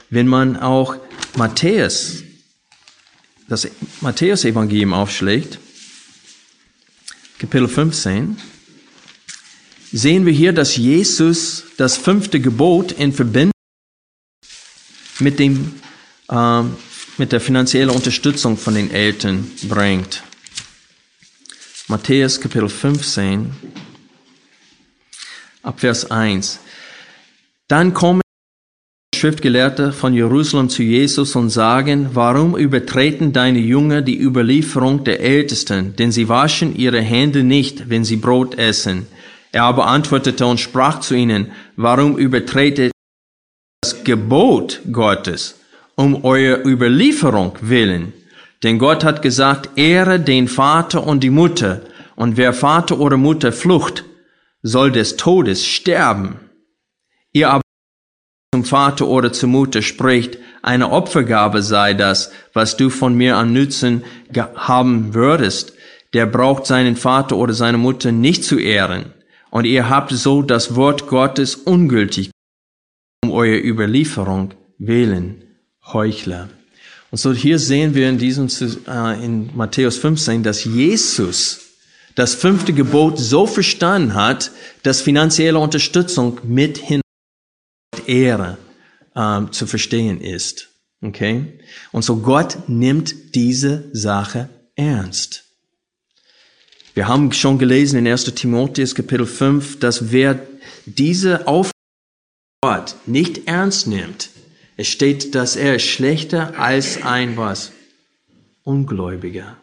Wenn 0.08 0.28
man 0.28 0.56
auch 0.56 0.94
Matthäus, 1.36 2.22
das 3.48 3.68
Matthäus-Evangelium 4.02 4.92
aufschlägt, 4.92 5.58
Kapitel 7.40 7.66
15, 7.66 8.36
sehen 9.90 10.26
wir 10.26 10.32
hier, 10.32 10.52
dass 10.52 10.76
Jesus 10.76 11.64
das 11.76 11.96
fünfte 11.96 12.38
Gebot 12.38 12.92
in 12.92 13.12
Verbindung 13.12 13.51
mit 15.22 15.38
dem, 15.38 15.74
äh, 16.28 16.62
mit 17.18 17.32
der 17.32 17.40
finanziellen 17.40 17.90
Unterstützung 17.90 18.56
von 18.56 18.74
den 18.74 18.90
Eltern 18.90 19.50
bringt. 19.68 20.22
Matthäus 21.88 22.40
Kapitel 22.40 22.68
15, 22.68 23.50
ab 25.62 25.80
Vers 25.80 26.10
1. 26.10 26.60
Dann 27.68 27.92
kommen 27.94 28.22
Schriftgelehrte 29.14 29.92
von 29.92 30.14
Jerusalem 30.14 30.68
zu 30.68 30.82
Jesus 30.82 31.36
und 31.36 31.50
sagen, 31.50 32.10
warum 32.12 32.56
übertreten 32.56 33.32
deine 33.32 33.60
Jünger 33.60 34.02
die 34.02 34.20
Überlieferung 34.20 35.04
der 35.04 35.20
Ältesten, 35.20 35.94
denn 35.94 36.10
sie 36.10 36.28
waschen 36.28 36.74
ihre 36.74 37.00
Hände 37.00 37.44
nicht, 37.44 37.88
wenn 37.88 38.04
sie 38.04 38.16
Brot 38.16 38.58
essen. 38.58 39.06
Er 39.52 39.64
aber 39.64 39.86
antwortete 39.86 40.44
und 40.46 40.58
sprach 40.58 41.00
zu 41.00 41.14
ihnen, 41.14 41.52
warum 41.76 42.18
übertretet 42.18 42.90
das 43.84 44.04
Gebot 44.04 44.80
Gottes 44.92 45.56
um 45.96 46.24
eurer 46.24 46.64
Überlieferung 46.64 47.58
willen? 47.62 48.12
Denn 48.62 48.78
Gott 48.78 49.02
hat 49.02 49.22
gesagt, 49.22 49.70
ehre 49.76 50.20
den 50.20 50.46
Vater 50.46 51.04
und 51.04 51.24
die 51.24 51.30
Mutter, 51.30 51.80
und 52.14 52.36
wer 52.36 52.52
Vater 52.52 53.00
oder 53.00 53.16
Mutter 53.16 53.50
flucht, 53.50 54.04
soll 54.62 54.92
des 54.92 55.16
Todes 55.16 55.66
sterben. 55.66 56.38
Ihr 57.32 57.50
aber 57.50 57.62
zum 58.54 58.64
Vater 58.64 59.08
oder 59.08 59.32
zur 59.32 59.48
Mutter 59.48 59.82
spricht, 59.82 60.38
eine 60.62 60.90
Opfergabe 60.90 61.60
sei 61.60 61.94
das, 61.94 62.30
was 62.52 62.76
du 62.76 62.88
von 62.88 63.14
mir 63.16 63.36
an 63.36 63.52
Nützen 63.52 64.04
haben 64.54 65.12
würdest, 65.12 65.72
der 66.12 66.26
braucht 66.26 66.66
seinen 66.66 66.94
Vater 66.94 67.36
oder 67.36 67.52
seine 67.52 67.78
Mutter 67.78 68.12
nicht 68.12 68.44
zu 68.44 68.60
ehren. 68.60 69.06
Und 69.50 69.64
ihr 69.64 69.90
habt 69.90 70.12
so 70.12 70.42
das 70.42 70.76
Wort 70.76 71.08
Gottes 71.08 71.56
ungültig, 71.56 72.31
eure 73.32 73.58
Überlieferung 73.58 74.54
wählen, 74.78 75.44
Heuchler. 75.84 76.48
Und 77.10 77.18
so 77.18 77.32
hier 77.32 77.58
sehen 77.58 77.94
wir 77.94 78.08
in 78.08 78.18
diesem, 78.18 78.48
äh, 78.86 79.24
in 79.24 79.50
Matthäus 79.54 79.98
15, 79.98 80.42
dass 80.42 80.64
Jesus 80.64 81.60
das 82.14 82.34
fünfte 82.34 82.72
Gebot 82.72 83.18
so 83.18 83.46
verstanden 83.46 84.14
hat, 84.14 84.50
dass 84.82 85.00
finanzielle 85.00 85.58
Unterstützung 85.58 86.40
mit 86.44 86.78
hin 86.78 87.00
Ehre 88.06 88.58
ähm, 89.14 89.52
zu 89.52 89.66
verstehen 89.66 90.20
ist. 90.20 90.68
Okay? 91.02 91.58
Und 91.90 92.04
so 92.04 92.16
Gott 92.16 92.68
nimmt 92.68 93.34
diese 93.34 93.90
Sache 93.92 94.48
ernst. 94.74 95.44
Wir 96.94 97.08
haben 97.08 97.32
schon 97.32 97.58
gelesen 97.58 97.98
in 97.98 98.06
1. 98.06 98.24
Timotheus 98.34 98.94
Kapitel 98.94 99.26
5, 99.26 99.78
dass 99.80 100.12
wer 100.12 100.40
diese 100.84 101.46
Aufgabe 101.46 101.71
nicht 103.06 103.48
ernst 103.48 103.88
nimmt, 103.88 104.30
es 104.76 104.86
steht, 104.86 105.34
dass 105.34 105.56
er 105.56 105.78
schlechter 105.78 106.58
als 106.58 107.02
ein 107.02 107.36
was? 107.36 107.72
Ungläubiger. 108.62 109.56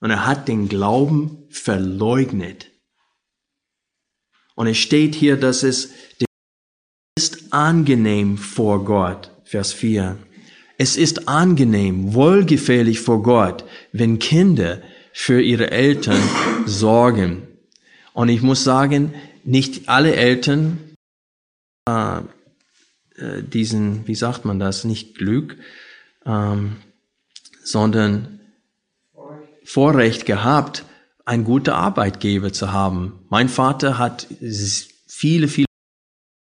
Und 0.00 0.10
er 0.10 0.26
hat 0.26 0.46
den 0.46 0.68
Glauben 0.68 1.44
verleugnet. 1.50 2.70
Und 4.54 4.68
es 4.68 4.78
steht 4.78 5.14
hier, 5.14 5.36
dass 5.36 5.62
es 5.62 5.90
ist 7.18 7.52
angenehm 7.52 8.38
vor 8.38 8.84
Gott. 8.84 9.30
Vers 9.44 9.72
4. 9.72 10.16
Es 10.78 10.96
ist 10.96 11.28
angenehm, 11.28 12.14
wohlgefällig 12.14 13.00
vor 13.00 13.22
Gott, 13.22 13.64
wenn 13.92 14.18
Kinder 14.18 14.82
für 15.12 15.40
ihre 15.40 15.70
Eltern 15.70 16.22
sorgen. 16.66 17.48
Und 18.12 18.28
ich 18.28 18.42
muss 18.42 18.64
sagen, 18.64 19.14
nicht 19.44 19.88
alle 19.88 20.14
Eltern 20.14 20.94
äh, 21.88 22.20
äh, 23.18 23.42
diesen, 23.42 24.06
wie 24.06 24.14
sagt 24.14 24.44
man 24.44 24.58
das, 24.58 24.84
nicht 24.84 25.16
Glück, 25.16 25.56
ähm, 26.24 26.76
sondern 27.62 28.40
Vorrecht 29.64 30.26
gehabt, 30.26 30.84
ein 31.24 31.44
guter 31.44 31.74
Arbeitgeber 31.74 32.52
zu 32.52 32.72
haben. 32.72 33.26
Mein 33.28 33.48
Vater 33.48 33.98
hat 33.98 34.28
viele, 35.06 35.48
viele 35.48 35.66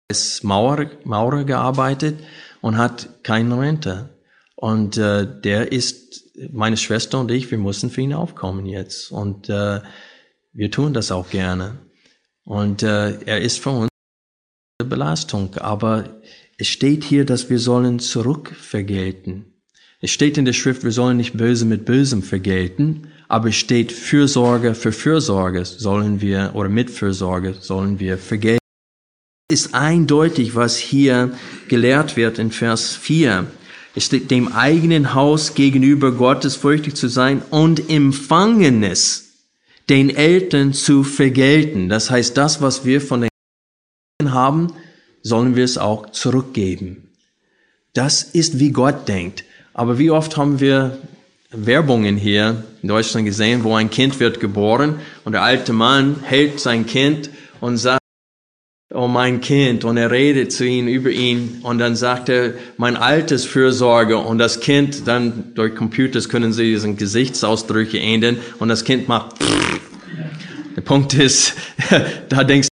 als 0.09 0.41
Maurer, 0.43 0.89
Maurer 1.03 1.43
gearbeitet 1.43 2.19
und 2.61 2.77
hat 2.77 3.23
keine 3.23 3.59
Rente. 3.59 4.09
Und 4.55 4.97
äh, 4.97 5.27
der 5.41 5.71
ist, 5.71 6.25
meine 6.51 6.77
Schwester 6.77 7.19
und 7.19 7.31
ich, 7.31 7.51
wir 7.51 7.57
mussten 7.57 7.89
für 7.89 8.01
ihn 8.01 8.13
aufkommen 8.13 8.65
jetzt. 8.65 9.11
Und 9.11 9.49
äh, 9.49 9.81
wir 10.53 10.71
tun 10.71 10.93
das 10.93 11.11
auch 11.11 11.29
gerne. 11.29 11.79
Und 12.43 12.83
äh, 12.83 13.19
er 13.21 13.41
ist 13.41 13.59
für 13.59 13.69
uns 13.69 13.89
eine 14.79 14.89
Belastung. 14.89 15.55
Aber 15.57 16.05
es 16.59 16.67
steht 16.67 17.05
hier, 17.05 17.25
dass 17.25 17.49
wir 17.49 17.57
sollen 17.57 17.99
zurückvergelten. 17.99 19.45
Es 20.01 20.11
steht 20.11 20.37
in 20.37 20.43
der 20.43 20.51
Schrift, 20.51 20.83
wir 20.83 20.91
sollen 20.91 21.15
nicht 21.15 21.37
Böse 21.37 21.65
mit 21.65 21.85
Bösem 21.85 22.21
vergelten, 22.21 23.07
aber 23.29 23.47
es 23.47 23.55
steht 23.55 23.93
Fürsorge 23.93 24.75
für 24.75 24.91
Fürsorge 24.91 25.63
sollen 25.63 26.19
wir, 26.19 26.51
oder 26.55 26.67
mit 26.67 26.89
Fürsorge 26.89 27.55
sollen 27.59 28.01
wir 28.01 28.17
vergelten. 28.17 28.59
Es 29.49 29.61
ist 29.61 29.73
eindeutig, 29.73 30.53
was 30.53 30.75
hier 30.75 31.33
gelehrt 31.69 32.17
wird 32.17 32.39
in 32.39 32.51
Vers 32.51 32.93
4. 32.93 33.47
Es 33.95 34.05
steht, 34.05 34.29
dem 34.29 34.49
eigenen 34.49 35.13
Haus 35.13 35.53
gegenüber 35.55 36.11
Gottes 36.11 36.57
fürchtig 36.57 36.95
zu 36.95 37.07
sein 37.07 37.41
und 37.51 37.89
Empfangenes 37.89 39.45
den 39.87 40.09
Eltern 40.09 40.73
zu 40.73 41.05
vergelten. 41.05 41.87
Das 41.87 42.11
heißt, 42.11 42.35
das, 42.35 42.61
was 42.61 42.83
wir 42.83 42.99
von 42.99 43.21
den 43.21 43.29
Eltern 44.19 44.33
haben, 44.33 44.73
sollen 45.21 45.55
wir 45.55 45.63
es 45.63 45.77
auch 45.77 46.11
zurückgeben. 46.11 47.09
Das 47.93 48.23
ist, 48.23 48.59
wie 48.59 48.71
Gott 48.71 49.07
denkt. 49.07 49.43
Aber 49.73 49.97
wie 49.97 50.11
oft 50.11 50.37
haben 50.37 50.59
wir 50.59 50.97
Werbungen 51.51 52.15
hier 52.15 52.63
in 52.81 52.89
Deutschland 52.89 53.25
gesehen, 53.25 53.63
wo 53.63 53.73
ein 53.75 53.89
Kind 53.89 54.19
wird 54.19 54.39
geboren 54.39 54.99
und 55.25 55.33
der 55.33 55.41
alte 55.41 55.73
Mann 55.73 56.17
hält 56.23 56.59
sein 56.59 56.85
Kind 56.85 57.29
und 57.59 57.77
sagt, 57.77 57.99
oh 58.93 59.07
mein 59.07 59.41
Kind, 59.41 59.83
und 59.83 59.97
er 59.97 60.11
redet 60.11 60.51
zu 60.51 60.65
ihm 60.65 60.87
über 60.87 61.09
ihn 61.09 61.59
und 61.63 61.79
dann 61.79 61.95
sagt 61.95 62.29
er, 62.29 62.53
mein 62.77 62.95
Altersfürsorge 62.95 64.17
und 64.17 64.37
das 64.39 64.59
Kind, 64.59 65.07
dann 65.07 65.51
durch 65.55 65.75
Computers 65.75 66.29
können 66.29 66.53
sie 66.53 66.71
diesen 66.71 66.97
Gesichtsausdrücke 66.97 67.99
ändern 67.99 68.37
und 68.59 68.69
das 68.69 68.83
Kind 68.83 69.07
macht, 69.07 69.35
der 70.75 70.81
Punkt 70.81 71.13
ist, 71.13 71.53
da 72.29 72.43
denkst 72.43 72.68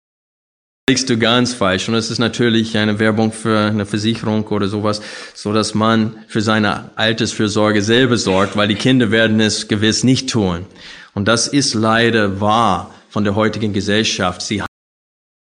liegst 0.89 1.09
du 1.09 1.17
ganz 1.17 1.53
falsch. 1.53 1.89
Und 1.89 1.95
es 1.95 2.09
ist 2.09 2.19
natürlich 2.19 2.77
eine 2.77 2.97
Werbung 2.97 3.33
für 3.33 3.59
eine 3.59 3.85
Versicherung 3.85 4.47
oder 4.47 4.69
sowas, 4.69 5.01
so 5.33 5.51
dass 5.51 5.73
man 5.73 6.19
für 6.29 6.39
seine 6.39 6.91
Altersfürsorge 6.95 7.81
selber 7.81 8.15
sorgt, 8.15 8.55
weil 8.55 8.69
die 8.69 8.75
Kinder 8.75 9.11
werden 9.11 9.41
es 9.41 9.67
gewiss 9.67 10.05
nicht 10.05 10.29
tun. 10.29 10.65
Und 11.13 11.27
das 11.27 11.49
ist 11.49 11.73
leider 11.73 12.39
wahr 12.39 12.95
von 13.09 13.25
der 13.25 13.35
heutigen 13.35 13.73
Gesellschaft. 13.73 14.41
Sie 14.41 14.61
haben 14.61 14.67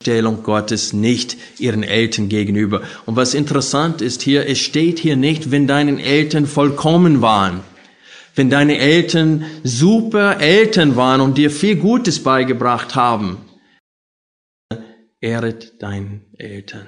die 0.01 0.07
Stellung 0.07 0.43
Gottes 0.43 0.93
nicht 0.93 1.37
ihren 1.61 1.85
Eltern 1.85 2.29
gegenüber. 2.29 2.83
Und 3.07 3.15
was 3.15 3.33
interessant 3.33 4.03
ist 4.03 4.23
hier, 4.23 4.49
es 4.49 4.59
steht 4.59 4.99
hier 4.99 5.15
nicht, 5.15 5.53
wenn 5.53 5.69
deinen 5.69 6.01
Eltern 6.01 6.47
vollkommen 6.47 7.23
waren. 7.23 7.61
Wenn 8.35 8.51
deine 8.51 8.79
Eltern 8.79 9.45
super 9.63 10.41
Eltern 10.41 10.97
waren 10.97 11.21
und 11.21 11.39
dir 11.39 11.53
viel 11.53 11.77
Gutes 11.77 12.21
beigebracht 12.21 12.97
haben 12.97 13.37
ehret 15.21 15.83
deine 15.83 16.23
Eltern. 16.37 16.87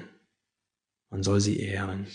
Man 1.11 1.23
soll 1.23 1.41
sie 1.41 1.61
ehren. 1.61 2.07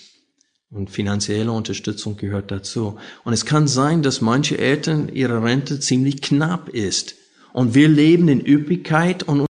Und 0.70 0.90
finanzielle 0.90 1.52
Unterstützung 1.52 2.18
gehört 2.18 2.52
dazu. 2.52 2.98
Und 3.24 3.34
es 3.34 3.46
kann 3.46 3.68
sein, 3.68 4.02
dass 4.02 4.20
manche 4.20 4.58
Eltern 4.58 5.08
ihre 5.08 5.42
Rente 5.42 5.80
ziemlich 5.80 6.22
knapp 6.22 6.70
ist. 6.70 7.16
Und 7.54 7.74
wir 7.74 7.88
leben 7.88 8.28
in 8.28 8.46
Üppigkeit 8.46 9.24
und 9.24 9.46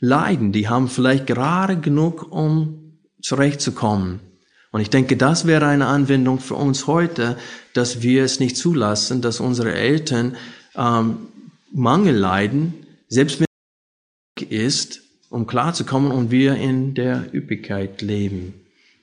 leiden. 0.00 0.52
Die 0.52 0.68
haben 0.68 0.88
vielleicht 0.88 1.26
gerade 1.26 1.80
genug, 1.80 2.30
um 2.30 2.98
zurechtzukommen. 3.22 4.20
Und 4.70 4.82
ich 4.82 4.90
denke, 4.90 5.16
das 5.16 5.46
wäre 5.46 5.66
eine 5.66 5.86
Anwendung 5.86 6.40
für 6.40 6.56
uns 6.56 6.86
heute, 6.86 7.38
dass 7.72 8.02
wir 8.02 8.24
es 8.24 8.40
nicht 8.40 8.58
zulassen, 8.58 9.22
dass 9.22 9.40
unsere 9.40 9.72
Eltern 9.72 10.36
ähm, 10.74 11.28
Mangel 11.72 12.14
leiden, 12.14 12.74
selbst 13.08 13.40
wenn 13.40 13.46
es 14.36 14.42
ist, 14.50 15.05
um 15.36 15.46
klarzukommen 15.46 16.10
und 16.10 16.30
wir 16.30 16.54
in 16.56 16.94
der 16.94 17.26
Üppigkeit 17.32 18.00
leben. 18.00 18.54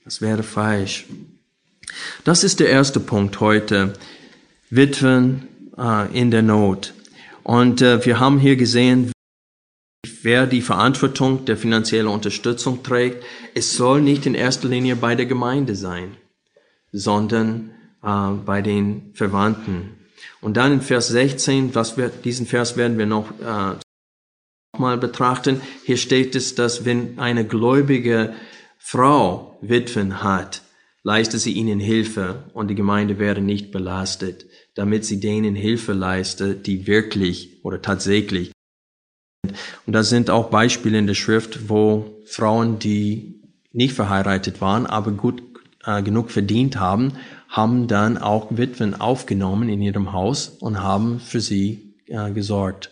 Das 0.04 0.20
wäre 0.20 0.44
falsch. 0.44 1.06
Das 2.24 2.44
ist 2.44 2.60
der 2.60 2.70
erste 2.70 3.00
Punkt 3.00 3.40
heute. 3.40 3.94
Witwen 4.70 5.48
äh, 5.78 6.12
in 6.20 6.32
der 6.32 6.42
Not. 6.42 6.94
Und 7.44 7.82
äh, 7.82 8.04
wir 8.04 8.20
haben 8.20 8.40
hier 8.40 8.56
gesehen, 8.56 9.12
wer 10.24 10.48
die 10.48 10.62
Verantwortung 10.62 11.46
der 11.46 11.56
finanziellen 11.56 12.08
Unterstützung 12.08 12.82
trägt. 12.82 13.24
Es 13.54 13.76
soll 13.78 14.02
nicht 14.02 14.26
in 14.26 14.34
erster 14.34 14.68
Linie 14.68 14.96
bei 14.96 15.14
der 15.14 15.28
Gemeinde 15.28 15.76
sein, 15.76 16.18
sondern 16.92 17.72
äh, 18.02 18.32
bei 18.44 18.64
den 18.64 19.12
Verwandten. 19.14 20.00
Und 20.42 20.58
dann 20.58 20.74
in 20.74 20.82
Vers 20.82 21.10
16, 21.10 21.76
was 21.76 21.96
wir, 21.96 22.10
diesen 22.10 22.48
Vers 22.48 22.76
werden 22.76 22.98
wir 22.98 23.06
noch 23.06 23.30
äh, 23.40 23.76
mal 24.78 24.98
betrachten. 24.98 25.62
Hier 25.86 25.98
steht 25.98 26.36
es, 26.36 26.56
dass 26.56 26.84
wenn 26.84 27.20
eine 27.20 27.46
gläubige 27.46 28.34
Frau 28.80 29.58
Witwen 29.62 30.24
hat, 30.24 30.62
leistet 31.04 31.42
sie 31.42 31.54
ihnen 31.54 31.80
Hilfe 31.80 32.46
und 32.54 32.70
die 32.70 32.76
Gemeinde 32.76 33.20
wäre 33.20 33.42
nicht 33.42 33.72
belastet, 33.72 34.46
damit 34.74 35.06
sie 35.06 35.20
denen 35.20 35.56
Hilfe 35.56 35.94
leistet, 35.94 36.66
die 36.66 36.88
wirklich 36.88 37.64
oder 37.64 37.82
tatsächlich. 37.82 38.52
Und 39.86 39.94
da 39.94 40.04
sind 40.04 40.30
auch 40.30 40.50
Beispiele 40.50 40.98
in 40.98 41.08
der 41.08 41.14
Schrift, 41.14 41.70
wo 41.70 42.24
Frauen, 42.26 42.80
die 42.80 43.42
nicht 43.74 43.94
verheiratet 43.94 44.60
waren, 44.60 44.88
aber 44.88 45.12
gut 45.12 45.44
äh, 45.86 46.02
genug 46.02 46.32
verdient 46.32 46.80
haben, 46.80 47.14
haben 47.48 47.88
dann 47.88 48.18
auch 48.18 48.48
Witwen 48.50 48.96
aufgenommen 48.96 49.70
in 49.70 49.82
ihrem 49.82 50.14
Haus 50.14 50.48
und 50.48 50.82
haben 50.82 51.20
für 51.20 51.42
sie 51.42 51.94
äh, 52.08 52.32
gesorgt. 52.32 52.90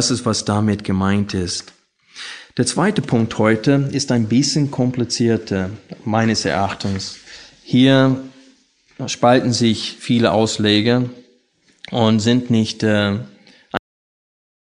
Das 0.00 0.12
ist, 0.12 0.24
was 0.24 0.44
damit 0.44 0.84
gemeint 0.84 1.34
ist. 1.34 1.72
Der 2.56 2.66
zweite 2.66 3.02
Punkt 3.02 3.36
heute 3.38 3.88
ist 3.90 4.12
ein 4.12 4.28
bisschen 4.28 4.70
komplizierter, 4.70 5.70
meines 6.04 6.44
Erachtens. 6.44 7.16
Hier 7.64 8.22
spalten 9.06 9.52
sich 9.52 9.96
viele 9.98 10.30
Ausleger 10.30 11.10
und 11.90 12.20
sind 12.20 12.48
nicht, 12.48 12.84
äh, 12.84 13.18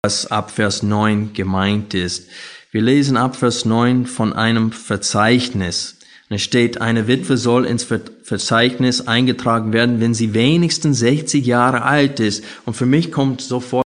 was 0.04 0.28
ab 0.30 0.52
Vers 0.52 0.84
9 0.84 1.34
gemeint 1.34 1.96
ist. 1.96 2.28
Wir 2.70 2.84
lesen 2.84 3.18
ab 3.18 3.36
Vers 3.36 3.66
9 3.66 4.06
von 4.06 4.34
einem 4.34 4.72
Verzeichnis. 4.72 5.98
es 6.30 6.44
steht, 6.44 6.80
eine 6.80 7.08
Witwe 7.08 7.38
soll 7.38 7.66
ins 7.66 7.84
Verzeichnis 7.84 9.08
eingetragen 9.08 9.74
werden, 9.74 10.00
wenn 10.00 10.14
sie 10.14 10.36
wenigstens 10.36 11.00
60 11.00 11.44
Jahre 11.44 11.82
alt 11.82 12.20
ist. 12.20 12.44
Und 12.68 12.76
für 12.76 12.86
mich 12.86 13.12
kommt 13.12 13.42
sofort. 13.42 13.83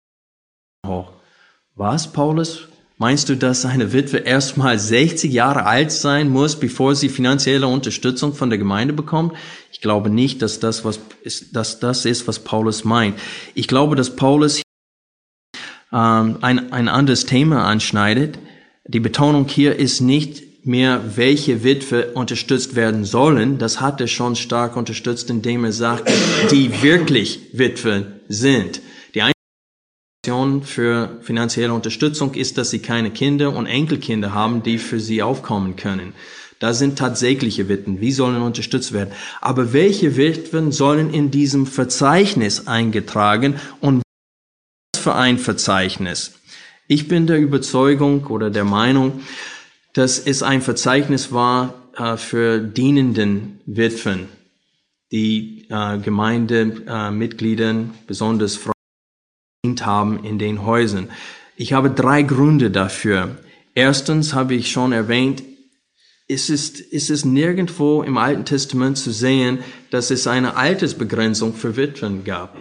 Was, 1.75 2.13
Paulus? 2.13 2.67
Meinst 2.99 3.29
du, 3.29 3.36
dass 3.36 3.65
eine 3.65 3.91
Witwe 3.93 4.17
erstmal 4.17 4.77
60 4.77 5.33
Jahre 5.33 5.65
alt 5.65 5.91
sein 5.91 6.29
muss, 6.29 6.55
bevor 6.59 6.95
sie 6.95 7.09
finanzielle 7.09 7.67
Unterstützung 7.67 8.36
von 8.36 8.51
der 8.51 8.59
Gemeinde 8.59 8.93
bekommt? 8.93 9.33
Ich 9.71 9.81
glaube 9.81 10.12
nicht, 10.12 10.43
dass 10.43 10.59
das, 10.59 10.86
was 10.86 10.99
ist, 11.23 11.55
dass 11.55 11.79
das 11.79 12.05
ist, 12.05 12.27
was 12.27 12.39
Paulus 12.39 12.83
meint. 12.83 13.19
Ich 13.55 13.67
glaube, 13.67 13.95
dass 13.95 14.15
Paulus 14.15 14.62
ähm, 15.91 16.38
ein, 16.41 16.71
ein 16.71 16.88
anderes 16.88 17.25
Thema 17.25 17.65
anschneidet. 17.65 18.38
Die 18.88 18.99
Betonung 18.99 19.47
hier 19.47 19.75
ist 19.75 19.99
nicht 19.99 20.65
mehr, 20.65 21.01
welche 21.15 21.63
Witwe 21.63 22.12
unterstützt 22.13 22.75
werden 22.75 23.03
sollen. 23.03 23.57
Das 23.57 23.81
hat 23.81 23.99
er 23.99 24.07
schon 24.07 24.36
stark 24.36 24.77
unterstützt, 24.77 25.31
indem 25.31 25.65
er 25.65 25.73
sagt, 25.73 26.09
die 26.51 26.83
wirklich 26.83 27.39
Witwen 27.53 28.19
sind 28.29 28.79
für 30.63 31.17
finanzielle 31.21 31.73
Unterstützung 31.73 32.33
ist, 32.33 32.57
dass 32.57 32.69
sie 32.69 32.79
keine 32.79 33.12
Kinder 33.12 33.53
und 33.53 33.65
Enkelkinder 33.65 34.33
haben, 34.33 34.63
die 34.63 34.77
für 34.77 34.99
sie 34.99 35.21
aufkommen 35.21 35.75
können. 35.75 36.13
Da 36.59 36.73
sind 36.73 36.97
tatsächliche 36.97 37.67
Witwen. 37.67 37.99
Wie 37.99 38.13
sollen 38.13 38.41
unterstützt 38.41 38.93
werden? 38.93 39.12
Aber 39.41 39.73
welche 39.73 40.15
Witwen 40.15 40.71
sollen 40.71 41.13
in 41.13 41.29
diesem 41.29 41.65
Verzeichnis 41.65 42.67
eingetragen 42.67 43.55
und 43.81 44.01
was 44.93 45.03
für 45.03 45.15
ein 45.15 45.39
Verzeichnis? 45.39 46.36
Ich 46.88 47.09
bin 47.09 47.27
der 47.27 47.39
Überzeugung 47.39 48.27
oder 48.27 48.49
der 48.49 48.63
Meinung, 48.63 49.19
dass 49.91 50.19
es 50.19 50.41
ein 50.41 50.62
Verzeichnis 50.62 51.33
war 51.33 51.73
äh, 51.97 52.15
für 52.15 52.59
dienenden 52.59 53.59
Witwen, 53.65 54.29
die 55.12 55.67
äh, 55.69 55.97
Gemeindemitgliedern, 55.97 57.93
besonders 58.07 58.55
Frauen, 58.55 58.72
haben 59.65 60.26
in 60.26 60.39
den 60.39 60.65
Häusern. 60.65 61.10
Ich 61.56 61.71
habe 61.71 61.89
drei 61.89 62.21
Gründe 62.21 62.69
dafür. 62.69 63.38
Erstens 63.73 64.34
habe 64.34 64.56
ich 64.56 64.69
schon 64.69 64.91
erwähnt, 64.91 65.41
es 66.28 66.49
ist, 66.49 66.84
es 66.91 67.10
ist 67.10 67.23
nirgendwo 67.23 68.04
im 68.04 68.17
Alten 68.17 68.43
Testament 68.43 68.97
zu 68.97 69.12
sehen, 69.12 69.60
dass 69.89 70.12
es 70.12 70.28
eine 70.28 70.58
Altersbegrenzung 70.58 71.54
für 71.54 71.78
Witwen 71.78 72.26
gab. 72.26 72.58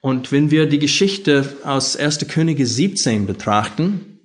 Und 0.00 0.32
wenn 0.32 0.50
wir 0.50 0.66
die 0.66 0.78
Geschichte 0.78 1.56
aus 1.62 1.96
1. 1.96 2.26
Könige 2.28 2.64
17 2.64 3.26
betrachten, 3.26 4.20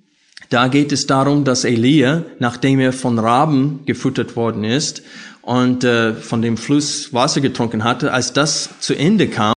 da 0.48 0.68
geht 0.68 0.92
es 0.92 1.06
darum, 1.06 1.44
dass 1.44 1.64
Elia, 1.64 2.24
nachdem 2.38 2.80
er 2.80 2.92
von 2.94 3.18
Raben 3.18 3.84
gefüttert 3.84 4.36
worden 4.36 4.64
ist 4.64 5.02
und 5.42 5.84
äh, 5.84 6.14
von 6.14 6.40
dem 6.40 6.56
Fluss 6.56 7.12
Wasser 7.12 7.40
getrunken 7.42 7.84
hatte, 7.84 8.12
als 8.12 8.32
das 8.32 8.70
zu 8.80 8.94
Ende 8.94 9.28
kam, 9.28 9.53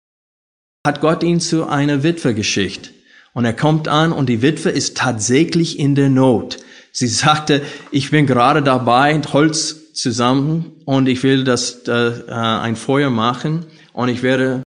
hat 0.85 1.01
Gott 1.01 1.23
ihn 1.23 1.41
zu 1.41 1.67
einer 1.67 2.03
Witwe 2.03 2.35
geschickt. 2.35 2.93
Und 3.33 3.45
er 3.45 3.55
kommt 3.55 3.89
an 3.89 4.13
und 4.13 4.29
die 4.29 4.43
Witwe 4.43 4.71
ist 4.71 4.97
tatsächlich 4.97 5.79
in 5.79 5.95
der 5.95 6.11
Not. 6.11 6.59
Sie 6.93 7.09
sagte, 7.09 7.63
ich 7.91 8.11
bin 8.11 8.27
gerade 8.27 8.63
dabei, 8.63 9.21
Holz 9.33 9.93
zusammen 9.95 10.73
und 10.85 11.09
ich 11.09 11.23
will 11.23 11.43
das 11.43 11.89
äh, 11.89 12.23
ein 12.29 12.77
Feuer 12.77 13.11
machen 13.11 13.67
und 13.93 14.09
ich 14.09 14.23
werde 14.23 14.63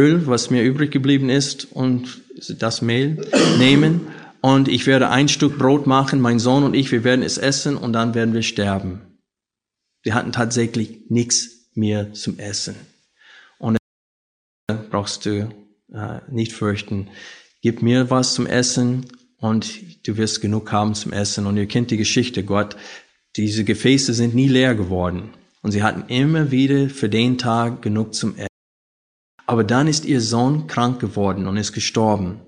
Öl, 0.00 0.26
was 0.26 0.50
mir 0.50 0.62
übrig 0.62 0.90
geblieben 0.90 1.28
ist 1.28 1.68
und 1.70 2.22
das 2.58 2.82
Mehl 2.82 3.24
nehmen 3.58 4.08
und 4.40 4.68
ich 4.68 4.86
werde 4.86 5.10
ein 5.10 5.28
Stück 5.28 5.58
Brot 5.58 5.86
machen, 5.86 6.20
mein 6.20 6.38
Sohn 6.38 6.64
und 6.64 6.74
ich, 6.74 6.90
wir 6.90 7.04
werden 7.04 7.22
es 7.22 7.38
essen 7.38 7.76
und 7.76 7.92
dann 7.92 8.14
werden 8.14 8.34
wir 8.34 8.42
sterben. 8.42 9.18
Sie 10.04 10.12
hatten 10.12 10.32
tatsächlich 10.32 11.02
nichts 11.08 11.70
mehr 11.74 12.12
zum 12.12 12.38
Essen. 12.38 12.76
Brauchst 14.68 15.24
du 15.24 15.48
äh, 15.94 16.20
nicht 16.30 16.52
fürchten. 16.52 17.08
Gib 17.62 17.80
mir 17.80 18.10
was 18.10 18.34
zum 18.34 18.46
Essen 18.46 19.06
und 19.38 20.06
du 20.06 20.18
wirst 20.18 20.42
genug 20.42 20.72
haben 20.72 20.94
zum 20.94 21.12
Essen. 21.12 21.46
Und 21.46 21.56
ihr 21.56 21.66
kennt 21.66 21.90
die 21.90 21.96
Geschichte, 21.96 22.44
Gott, 22.44 22.76
diese 23.36 23.64
Gefäße 23.64 24.12
sind 24.12 24.34
nie 24.34 24.48
leer 24.48 24.74
geworden. 24.74 25.30
Und 25.62 25.72
sie 25.72 25.82
hatten 25.82 26.04
immer 26.08 26.50
wieder 26.50 26.90
für 26.90 27.08
den 27.08 27.38
Tag 27.38 27.80
genug 27.80 28.14
zum 28.14 28.36
Essen. 28.36 28.46
Aber 29.46 29.64
dann 29.64 29.88
ist 29.88 30.04
ihr 30.04 30.20
Sohn 30.20 30.66
krank 30.66 31.00
geworden 31.00 31.46
und 31.46 31.56
ist 31.56 31.72
gestorben. 31.72 32.40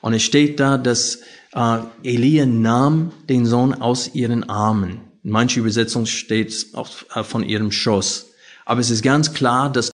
Und 0.00 0.14
es 0.14 0.22
steht 0.22 0.60
da, 0.60 0.78
dass 0.78 1.22
äh, 1.54 1.78
Elia 2.04 2.46
nahm 2.46 3.10
den 3.28 3.46
Sohn 3.46 3.74
aus 3.74 4.14
ihren 4.14 4.48
Armen. 4.48 5.00
In 5.24 5.30
manchen 5.32 5.60
Übersetzungen 5.60 6.06
steht 6.06 6.50
es 6.50 6.74
auch 6.74 6.90
äh, 7.16 7.24
von 7.24 7.42
ihrem 7.42 7.72
Schoß. 7.72 8.30
Aber 8.64 8.80
es 8.80 8.90
ist 8.90 9.02
ganz 9.02 9.34
klar, 9.34 9.72
dass 9.72 9.90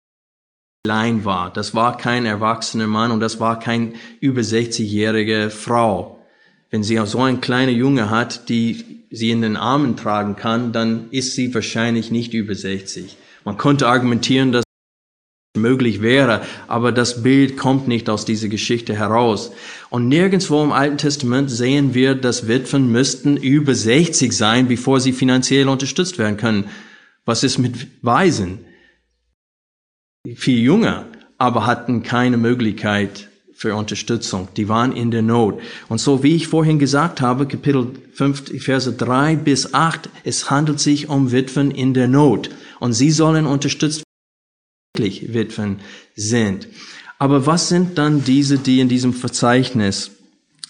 allein 0.87 1.25
war. 1.25 1.51
Das 1.51 1.75
war 1.75 1.97
kein 1.97 2.27
erwachsener 2.27 2.87
Mann 2.87 3.11
und 3.11 3.21
das 3.21 3.41
war 3.41 3.59
kein 3.59 3.95
über 4.21 4.43
60-jährige 4.43 5.49
Frau. 5.49 6.19
Wenn 6.71 6.83
sie 6.83 7.01
auch 7.01 7.07
so 7.07 7.23
einen 7.23 7.41
kleinen 7.41 7.75
Junge 7.75 8.11
hat, 8.11 8.51
die 8.51 9.07
sie 9.11 9.31
in 9.31 9.41
den 9.41 9.57
Armen 9.57 9.97
tragen 9.97 10.37
kann, 10.37 10.73
dann 10.75 11.09
ist 11.11 11.35
sie 11.35 11.55
wahrscheinlich 11.55 12.11
nicht 12.11 12.35
über 12.35 12.55
60. 12.55 13.17
Man 13.47 13.57
könnte 13.57 13.89
argumentieren, 13.89 14.53
dass 14.53 14.63
möglich 15.57 16.03
wäre, 16.03 16.43
aber 16.67 16.93
das 16.93 17.23
Bild 17.23 17.57
kommt 17.57 17.89
nicht 17.89 18.11
aus 18.11 18.27
dieser 18.27 18.49
Geschichte 18.49 18.95
heraus. 18.95 19.53
Und 19.89 20.09
nirgendwo 20.09 20.63
im 20.63 20.73
Alten 20.73 20.99
Testament 20.99 21.51
sehen 21.51 21.95
wir, 21.95 22.15
dass 22.15 22.47
Witwen 22.47 22.93
müssten 22.93 23.39
über 23.39 23.75
60 23.75 24.35
sein, 24.35 24.69
bevor 24.69 25.01
sie 25.01 25.13
finanziell 25.13 25.67
unterstützt 25.67 26.19
werden 26.19 26.37
können. 26.37 26.65
Was 27.25 27.43
ist 27.43 27.57
mit 27.57 27.87
Waisen? 28.03 28.67
Viel 30.35 30.59
jünger, 30.59 31.07
aber 31.39 31.67
hatten 31.67 32.03
keine 32.03 32.37
Möglichkeit 32.37 33.29
für 33.55 33.75
Unterstützung. 33.75 34.49
Die 34.57 34.69
waren 34.69 34.93
in 34.93 35.11
der 35.11 35.23
Not. 35.23 35.61
Und 35.89 35.99
so 35.99 36.23
wie 36.23 36.35
ich 36.35 36.49
vorhin 36.49 36.79
gesagt 36.79 37.21
habe, 37.21 37.47
Kapitel 37.47 37.93
5, 38.13 38.63
Verse 38.63 38.93
3 38.93 39.37
bis 39.37 39.75
8, 39.75 40.09
es 40.25 40.51
handelt 40.51 40.81
sich 40.81 41.09
um 41.09 41.33
Witwen 41.33 41.71
in 41.71 41.95
der 41.95 42.09
Not. 42.09 42.51
Und 42.81 42.95
sie 42.95 43.11
sollen 43.11 43.47
unterstützt 43.47 44.03
wirklich 44.97 45.33
Witwen 45.33 45.81
sind. 46.15 46.69
Aber 47.19 47.47
was 47.47 47.69
sind 47.69 47.97
dann 47.97 48.25
diese, 48.25 48.59
die 48.59 48.81
in 48.81 48.89
diesem 48.89 49.13
Verzeichnis 49.13 50.11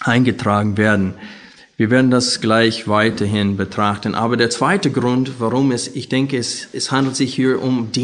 eingetragen 0.01 0.77
werden? 0.77 1.15
Wir 1.77 1.91
werden 1.91 2.11
das 2.11 2.41
gleich 2.41 2.87
weiterhin 2.87 3.57
betrachten. 3.57 4.15
Aber 4.15 4.37
der 4.37 4.51
zweite 4.51 4.93
Grund, 4.93 5.33
warum 5.41 5.73
es, 5.73 5.89
ich 5.89 6.09
denke, 6.09 6.39
es, 6.39 6.69
es 6.73 6.93
handelt 6.93 7.17
sich 7.17 7.35
hier 7.35 7.61
um 7.61 7.91
die 7.91 8.04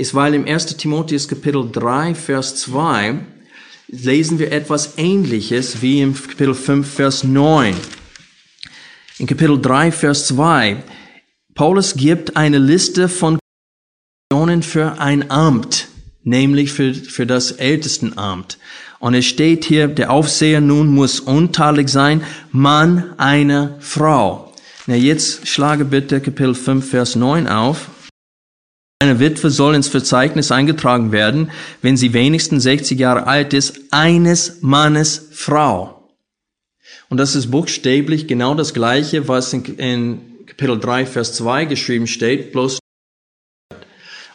ist, 0.00 0.14
weil 0.14 0.34
im 0.34 0.46
1. 0.46 0.78
Timotheus 0.78 1.28
Kapitel 1.28 1.70
3, 1.70 2.14
Vers 2.14 2.56
2 2.56 3.18
lesen 3.88 4.38
wir 4.38 4.50
etwas 4.50 4.94
Ähnliches 4.96 5.82
wie 5.82 6.00
im 6.00 6.14
Kapitel 6.14 6.54
5, 6.54 6.90
Vers 6.90 7.22
9. 7.22 7.76
In 9.18 9.26
Kapitel 9.26 9.60
3, 9.60 9.92
Vers 9.92 10.26
2, 10.28 10.82
Paulus 11.54 11.94
gibt 11.94 12.36
eine 12.36 12.58
Liste 12.58 13.10
von 13.10 13.38
Konditionen 14.30 14.62
für 14.62 14.98
ein 15.00 15.30
Amt, 15.30 15.88
nämlich 16.22 16.72
für, 16.72 16.94
für 16.94 17.26
das 17.26 17.52
Ältestenamt. 17.52 18.56
Und 19.00 19.12
es 19.12 19.26
steht 19.26 19.66
hier, 19.66 19.86
der 19.86 20.10
Aufseher 20.12 20.62
nun 20.62 20.88
muss 20.88 21.20
unteilig 21.20 21.90
sein, 21.90 22.22
Mann 22.52 23.12
einer 23.18 23.76
Frau. 23.80 24.54
Na, 24.86 24.94
jetzt 24.94 25.46
schlage 25.46 25.84
bitte 25.84 26.20
Kapitel 26.20 26.54
5, 26.54 26.88
Vers 26.88 27.16
9 27.16 27.46
auf. 27.46 27.88
Eine 29.02 29.18
Witwe 29.18 29.48
soll 29.48 29.74
ins 29.74 29.88
Verzeichnis 29.88 30.52
eingetragen 30.52 31.10
werden, 31.10 31.50
wenn 31.80 31.96
sie 31.96 32.12
wenigstens 32.12 32.64
60 32.64 32.98
Jahre 32.98 33.26
alt 33.26 33.54
ist, 33.54 33.80
eines 33.90 34.58
Mannes 34.60 35.28
Frau. 35.32 36.10
Und 37.08 37.16
das 37.16 37.34
ist 37.34 37.50
buchstäblich 37.50 38.28
genau 38.28 38.54
das 38.54 38.74
Gleiche, 38.74 39.26
was 39.26 39.54
in, 39.54 39.64
in 39.64 40.20
Kapitel 40.44 40.78
3, 40.78 41.06
Vers 41.06 41.32
2 41.32 41.64
geschrieben 41.64 42.06
steht, 42.06 42.52
bloß 42.52 42.78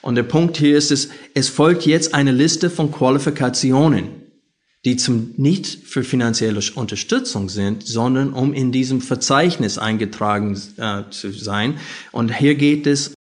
und 0.01 0.13
der 0.13 0.23
Punkt 0.23 0.57
hier 0.57 0.77
ist 0.77 0.91
es, 0.91 1.09
es 1.33 1.49
folgt 1.49 1.87
jetzt 1.87 2.13
eine 2.13 2.31
Liste 2.31 2.69
von 2.69 2.91
Qualifikationen, 2.91 4.09
die 4.85 4.97
zum, 4.97 5.33
nicht 5.35 5.65
für 5.65 6.03
finanzielle 6.03 6.59
Unterstützung 6.75 7.49
sind, 7.49 7.81
sondern 7.81 8.31
um 8.31 8.53
in 8.53 8.71
diesem 8.71 9.01
Verzeichnis 9.01 9.79
eingetragen 9.79 10.61
äh, 10.77 11.09
zu 11.09 11.31
sein. 11.31 11.79
Und 12.11 12.37
hier 12.37 12.53
geht 12.53 12.85
es 12.85 13.15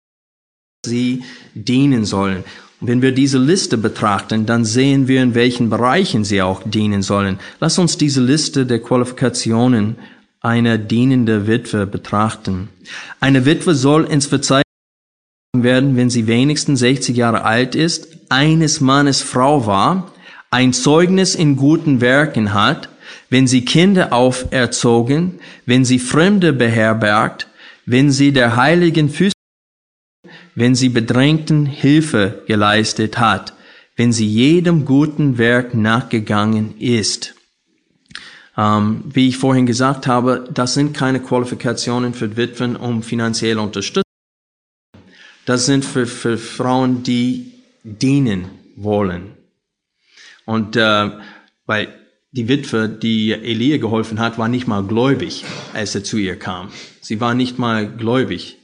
sie 0.85 1.23
dienen 1.53 2.03
sollen. 2.03 2.43
Und 2.81 2.87
wenn 2.89 3.01
wir 3.01 3.13
diese 3.13 3.37
Liste 3.37 3.77
betrachten, 3.77 4.45
dann 4.45 4.65
sehen 4.65 5.07
wir, 5.07 5.23
in 5.23 5.33
welchen 5.33 5.69
Bereichen 5.69 6.25
sie 6.25 6.41
auch 6.41 6.61
dienen 6.65 7.01
sollen. 7.01 7.39
Lass 7.61 7.79
uns 7.79 7.97
diese 7.97 8.21
Liste 8.21 8.65
der 8.65 8.79
Qualifikationen 8.79 9.95
einer 10.41 10.77
dienenden 10.77 11.47
Witwe 11.47 11.87
betrachten. 11.87 12.67
Eine 13.21 13.45
Witwe 13.45 13.75
soll 13.75 14.03
ins 14.03 14.25
Verzeichnis 14.25 14.63
werden, 15.55 15.95
wenn 15.95 16.09
sie 16.09 16.27
wenigstens 16.27 16.81
60 16.81 17.15
Jahre 17.15 17.45
alt 17.45 17.75
ist, 17.75 18.09
eines 18.27 18.81
Mannes 18.81 19.21
Frau 19.21 19.65
war, 19.65 20.11
ein 20.51 20.73
Zeugnis 20.73 21.33
in 21.35 21.55
guten 21.55 22.01
Werken 22.01 22.53
hat, 22.53 22.89
wenn 23.29 23.47
sie 23.47 23.63
Kinder 23.63 24.11
auferzogen, 24.11 25.39
wenn 25.65 25.85
sie 25.85 25.99
Fremde 25.99 26.51
beherbergt, 26.51 27.47
wenn 27.85 28.11
sie 28.11 28.33
der 28.33 28.57
heiligen 28.57 29.09
Füße 29.09 29.32
wenn 30.55 30.75
sie 30.75 30.89
Bedrängten 30.89 31.65
Hilfe 31.65 32.43
geleistet 32.47 33.17
hat, 33.17 33.53
wenn 33.95 34.11
sie 34.11 34.27
jedem 34.27 34.85
guten 34.85 35.37
Werk 35.37 35.73
nachgegangen 35.73 36.77
ist. 36.79 37.35
Ähm, 38.57 39.03
wie 39.05 39.29
ich 39.29 39.37
vorhin 39.37 39.65
gesagt 39.65 40.05
habe, 40.07 40.47
das 40.53 40.73
sind 40.73 40.95
keine 40.95 41.19
Qualifikationen 41.19 42.13
für 42.13 42.37
Witwen 42.37 42.75
um 42.75 43.01
finanzielle 43.01 43.61
Unterstützung. 43.61 44.03
Das 45.45 45.65
sind 45.65 45.83
für, 45.83 46.05
für 46.05 46.37
Frauen, 46.37 47.03
die 47.03 47.53
dienen 47.83 48.45
wollen. 48.75 49.31
Und 50.45 50.75
äh, 50.75 51.11
weil 51.65 51.87
die 52.31 52.47
Witwe, 52.47 52.89
die 52.89 53.31
Elia 53.31 53.77
geholfen 53.77 54.19
hat, 54.19 54.37
war 54.37 54.47
nicht 54.47 54.67
mal 54.67 54.83
gläubig, 54.83 55.45
als 55.73 55.93
er 55.95 56.03
zu 56.03 56.17
ihr 56.17 56.37
kam. 56.37 56.69
Sie 57.01 57.19
war 57.19 57.33
nicht 57.33 57.59
mal 57.59 57.87
gläubig 57.87 58.57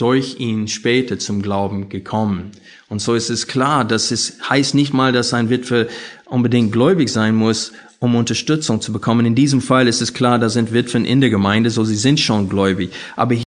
durch 0.00 0.40
ihn 0.40 0.68
später 0.68 1.18
zum 1.18 1.42
Glauben 1.42 1.88
gekommen. 1.88 2.52
Und 2.88 3.00
so 3.00 3.14
ist 3.14 3.30
es 3.30 3.46
klar, 3.46 3.84
dass 3.84 4.10
es 4.10 4.38
heißt 4.48 4.74
nicht 4.74 4.92
mal, 4.92 5.12
dass 5.12 5.34
ein 5.34 5.50
Witwe 5.50 5.88
unbedingt 6.26 6.72
gläubig 6.72 7.08
sein 7.08 7.34
muss, 7.34 7.72
um 7.98 8.14
Unterstützung 8.14 8.80
zu 8.80 8.92
bekommen. 8.92 9.26
In 9.26 9.34
diesem 9.34 9.60
Fall 9.60 9.88
ist 9.88 10.02
es 10.02 10.14
klar, 10.14 10.38
da 10.38 10.48
sind 10.48 10.72
Witwen 10.72 11.04
in 11.04 11.20
der 11.20 11.30
Gemeinde, 11.30 11.70
so 11.70 11.84
sie 11.84 11.96
sind 11.96 12.20
schon 12.20 12.48
gläubig. 12.48 12.90
Aber 13.16 13.34
hier 13.34 13.44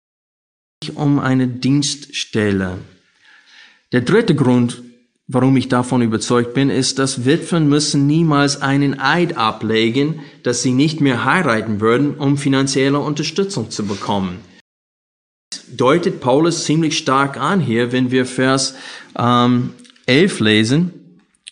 geht 0.82 0.92
es 0.92 0.96
um 0.96 1.20
eine 1.20 1.48
Dienststelle. 1.48 2.78
Der 3.94 4.02
dritte 4.02 4.36
Grund, 4.36 4.82
warum 5.28 5.56
ich 5.58 5.70
davon 5.70 6.02
überzeugt 6.02 6.54
bin, 6.54 6.70
ist, 6.70 7.00
dass 7.00 7.26
Witwen 7.26 7.70
müssen 7.70 8.08
niemals 8.08 8.62
einen 8.62 9.00
Eid 9.00 9.38
ablegen, 9.38 10.20
dass 10.44 10.62
sie 10.62 10.72
nicht 10.72 11.02
mehr 11.02 11.24
heiraten 11.26 11.80
würden, 11.80 12.16
um 12.16 12.38
finanzielle 12.38 13.00
Unterstützung 13.00 13.72
zu 13.72 13.86
bekommen 13.86 14.40
deutet 15.76 16.20
Paulus 16.20 16.66
ziemlich 16.66 16.98
stark 16.98 17.38
an 17.38 17.60
hier, 17.60 17.92
wenn 17.92 18.12
wir 18.12 18.26
Vers 18.26 18.76
ähm, 19.18 19.72
11 20.06 20.40
lesen. 20.40 20.94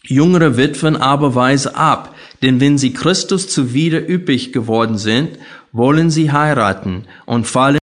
Jüngere 0.04 0.58
Witwen 0.58 0.96
aber 0.96 1.36
weise 1.36 1.76
ab, 1.76 2.16
denn 2.42 2.60
wenn 2.60 2.78
sie 2.78 2.94
Christus 2.94 3.48
zuwider 3.48 4.10
üppig 4.10 4.54
geworden 4.54 4.98
sind, 4.98 5.38
wollen 5.72 6.10
sie 6.10 6.32
heiraten 6.32 7.06
und 7.26 7.46
fallen 7.46 7.80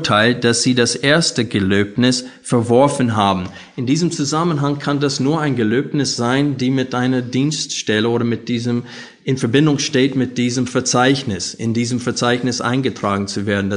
Urteil, 0.00 0.34
dass 0.34 0.62
sie 0.62 0.74
das 0.74 0.94
erste 0.94 1.44
Gelöbnis 1.44 2.24
verworfen 2.42 3.14
haben. 3.14 3.48
In 3.76 3.84
diesem 3.84 4.10
Zusammenhang 4.10 4.78
kann 4.78 5.00
das 5.00 5.20
nur 5.20 5.40
ein 5.40 5.54
Gelöbnis 5.54 6.16
sein, 6.16 6.56
die 6.56 6.70
mit 6.70 6.94
einer 6.94 7.20
Dienststelle 7.20 8.08
oder 8.08 8.24
mit 8.24 8.48
diesem 8.48 8.84
in 9.24 9.36
Verbindung 9.36 9.78
steht 9.78 10.16
mit 10.16 10.38
diesem 10.38 10.66
Verzeichnis, 10.66 11.52
in 11.52 11.74
diesem 11.74 12.00
Verzeichnis 12.00 12.62
eingetragen 12.62 13.26
zu 13.26 13.44
werden. 13.44 13.76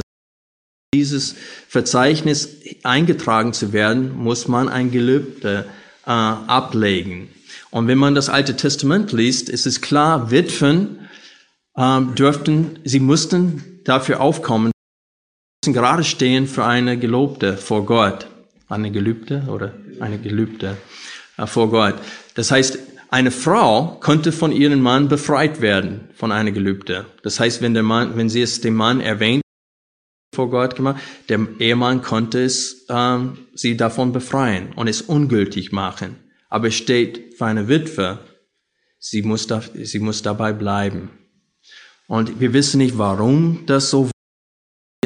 Dieses 0.94 1.36
Verzeichnis 1.68 2.50
eingetragen 2.82 3.54
zu 3.54 3.72
werden, 3.72 4.14
muss 4.14 4.46
man 4.46 4.68
ein 4.68 4.90
Gelübde 4.90 5.64
äh, 6.04 6.10
ablegen. 6.10 7.30
Und 7.70 7.86
wenn 7.88 7.96
man 7.96 8.14
das 8.14 8.28
Alte 8.28 8.56
Testament 8.56 9.10
liest, 9.10 9.48
ist 9.48 9.64
es 9.64 9.80
klar, 9.80 10.30
Witwen 10.30 11.08
äh, 11.76 12.02
dürften, 12.14 12.78
sie 12.84 13.00
mussten 13.00 13.80
dafür 13.84 14.20
aufkommen, 14.20 14.70
müssen 15.64 15.72
gerade 15.72 16.04
stehen 16.04 16.46
für 16.46 16.66
eine 16.66 16.98
Gelobte 16.98 17.56
vor 17.56 17.86
Gott. 17.86 18.26
Eine 18.68 18.90
Gelübde 18.90 19.44
oder 19.48 19.72
eine 19.98 20.18
Gelübde 20.18 20.76
äh, 21.38 21.46
vor 21.46 21.70
Gott. 21.70 21.94
Das 22.34 22.50
heißt, 22.50 22.78
eine 23.08 23.30
Frau 23.30 23.98
konnte 24.02 24.30
von 24.30 24.52
ihrem 24.52 24.80
Mann 24.80 25.08
befreit 25.08 25.62
werden 25.62 26.08
von 26.14 26.32
einer 26.32 26.50
Gelübde. 26.50 27.06
Das 27.22 27.40
heißt, 27.40 27.62
wenn 27.62 27.72
der 27.72 27.82
Mann, 27.82 28.16
wenn 28.16 28.28
sie 28.28 28.42
es 28.42 28.60
dem 28.60 28.74
Mann 28.74 29.00
erwähnt, 29.00 29.41
vor 30.34 30.48
Gott 30.48 30.76
gemacht, 30.76 31.02
der 31.28 31.46
Ehemann 31.58 32.00
konnte 32.00 32.42
es, 32.42 32.86
ähm, 32.88 33.38
sie 33.54 33.76
davon 33.76 34.12
befreien 34.12 34.72
und 34.74 34.88
es 34.88 35.02
ungültig 35.02 35.72
machen. 35.72 36.16
Aber 36.48 36.68
es 36.68 36.74
steht 36.74 37.34
für 37.36 37.46
eine 37.46 37.68
Witwe, 37.68 38.18
sie 38.98 39.22
muss, 39.22 39.46
da, 39.46 39.62
sie 39.74 39.98
muss 39.98 40.22
dabei 40.22 40.52
bleiben. 40.52 41.10
Und 42.08 42.40
wir 42.40 42.52
wissen 42.52 42.78
nicht, 42.78 42.96
warum 42.96 43.64
das 43.66 43.90
so 43.90 44.10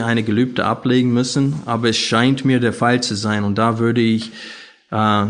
eine 0.01 0.23
Gelübde 0.23 0.65
ablegen 0.65 1.13
müssen, 1.13 1.63
aber 1.67 1.89
es 1.89 1.97
scheint 1.97 2.45
mir 2.45 2.61
der 2.61 2.73
Fall 2.73 3.03
zu 3.03 3.17
sein. 3.17 3.45
Und 3.45 3.59
da 3.59 3.79
würde 3.79 4.01
ich 4.01 4.31
äh, 4.91 5.27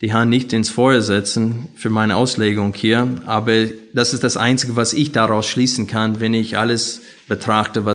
die 0.00 0.12
Hand 0.12 0.30
nicht 0.30 0.52
ins 0.52 0.70
Feuer 0.70 1.02
setzen 1.02 1.68
für 1.76 1.90
meine 1.90 2.16
Auslegung 2.16 2.74
hier, 2.74 3.08
aber 3.26 3.66
das 3.92 4.14
ist 4.14 4.24
das 4.24 4.36
Einzige, 4.36 4.76
was 4.76 4.92
ich 4.92 5.12
daraus 5.12 5.46
schließen 5.46 5.86
kann, 5.86 6.20
wenn 6.20 6.34
ich 6.34 6.56
alles 6.56 7.02
betrachte, 7.28 7.84
was 7.84 7.93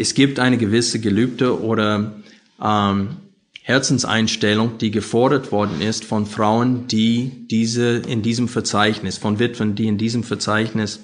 es 0.00 0.14
gibt 0.14 0.38
eine 0.38 0.56
gewisse 0.56 0.98
Gelübde 0.98 1.60
oder 1.60 2.14
ähm, 2.62 3.16
Herzenseinstellung, 3.62 4.78
die 4.78 4.90
gefordert 4.90 5.52
worden 5.52 5.82
ist 5.82 6.04
von 6.04 6.24
Frauen, 6.24 6.86
die 6.86 7.46
diese 7.50 7.98
in 7.98 8.22
diesem 8.22 8.48
Verzeichnis, 8.48 9.18
von 9.18 9.38
Witwen, 9.38 9.74
die 9.74 9.86
in 9.86 9.98
diesem 9.98 10.24
Verzeichnis 10.24 11.00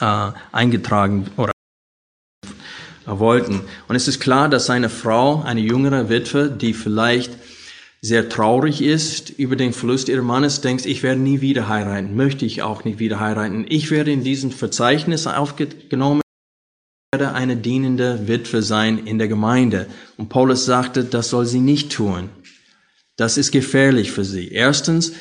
äh, 0.00 0.30
eingetragen 0.50 1.26
oder 1.36 1.52
wollten. 3.04 3.60
Und 3.88 3.96
es 3.96 4.08
ist 4.08 4.20
klar, 4.20 4.48
dass 4.48 4.70
eine 4.70 4.88
Frau, 4.88 5.42
eine 5.42 5.60
jüngere 5.60 6.08
Witwe, 6.08 6.50
die 6.50 6.72
vielleicht 6.72 7.32
sehr 8.00 8.30
traurig 8.30 8.80
ist 8.80 9.28
über 9.28 9.56
den 9.56 9.74
Verlust 9.74 10.08
ihres 10.08 10.24
Mannes, 10.24 10.62
denkt, 10.62 10.86
ich 10.86 11.02
werde 11.02 11.20
nie 11.20 11.42
wieder 11.42 11.68
heiraten, 11.68 12.16
möchte 12.16 12.46
ich 12.46 12.62
auch 12.62 12.84
nicht 12.84 12.98
wieder 12.98 13.20
heiraten. 13.20 13.66
Ich 13.68 13.90
werde 13.90 14.10
in 14.10 14.24
diesem 14.24 14.50
Verzeichnis 14.50 15.26
aufgenommen, 15.26 16.22
werde 17.14 17.34
eine 17.34 17.58
dienende 17.58 18.26
Witwe 18.26 18.62
sein 18.62 18.96
in 18.96 19.18
der 19.18 19.28
Gemeinde. 19.28 19.86
Und 20.16 20.30
Paulus 20.30 20.64
sagte, 20.64 21.04
das 21.04 21.28
soll 21.28 21.44
sie 21.44 21.60
nicht 21.60 21.92
tun. 21.92 22.30
Das 23.16 23.36
ist 23.36 23.52
gefährlich 23.52 24.10
für 24.12 24.24
sie. 24.24 24.48
Erstens, 24.48 25.12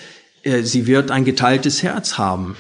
äh, 0.44 0.62
sie 0.64 0.88
wird 0.88 1.12
ein 1.12 1.26
geteiltes 1.26 1.84
Herz 1.84 2.18
haben. 2.18 2.56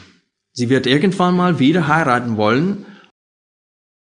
Sie 0.52 0.68
wird 0.68 0.86
irgendwann 0.86 1.38
mal 1.38 1.60
wieder 1.60 1.88
heiraten 1.88 2.36
wollen. 2.36 2.86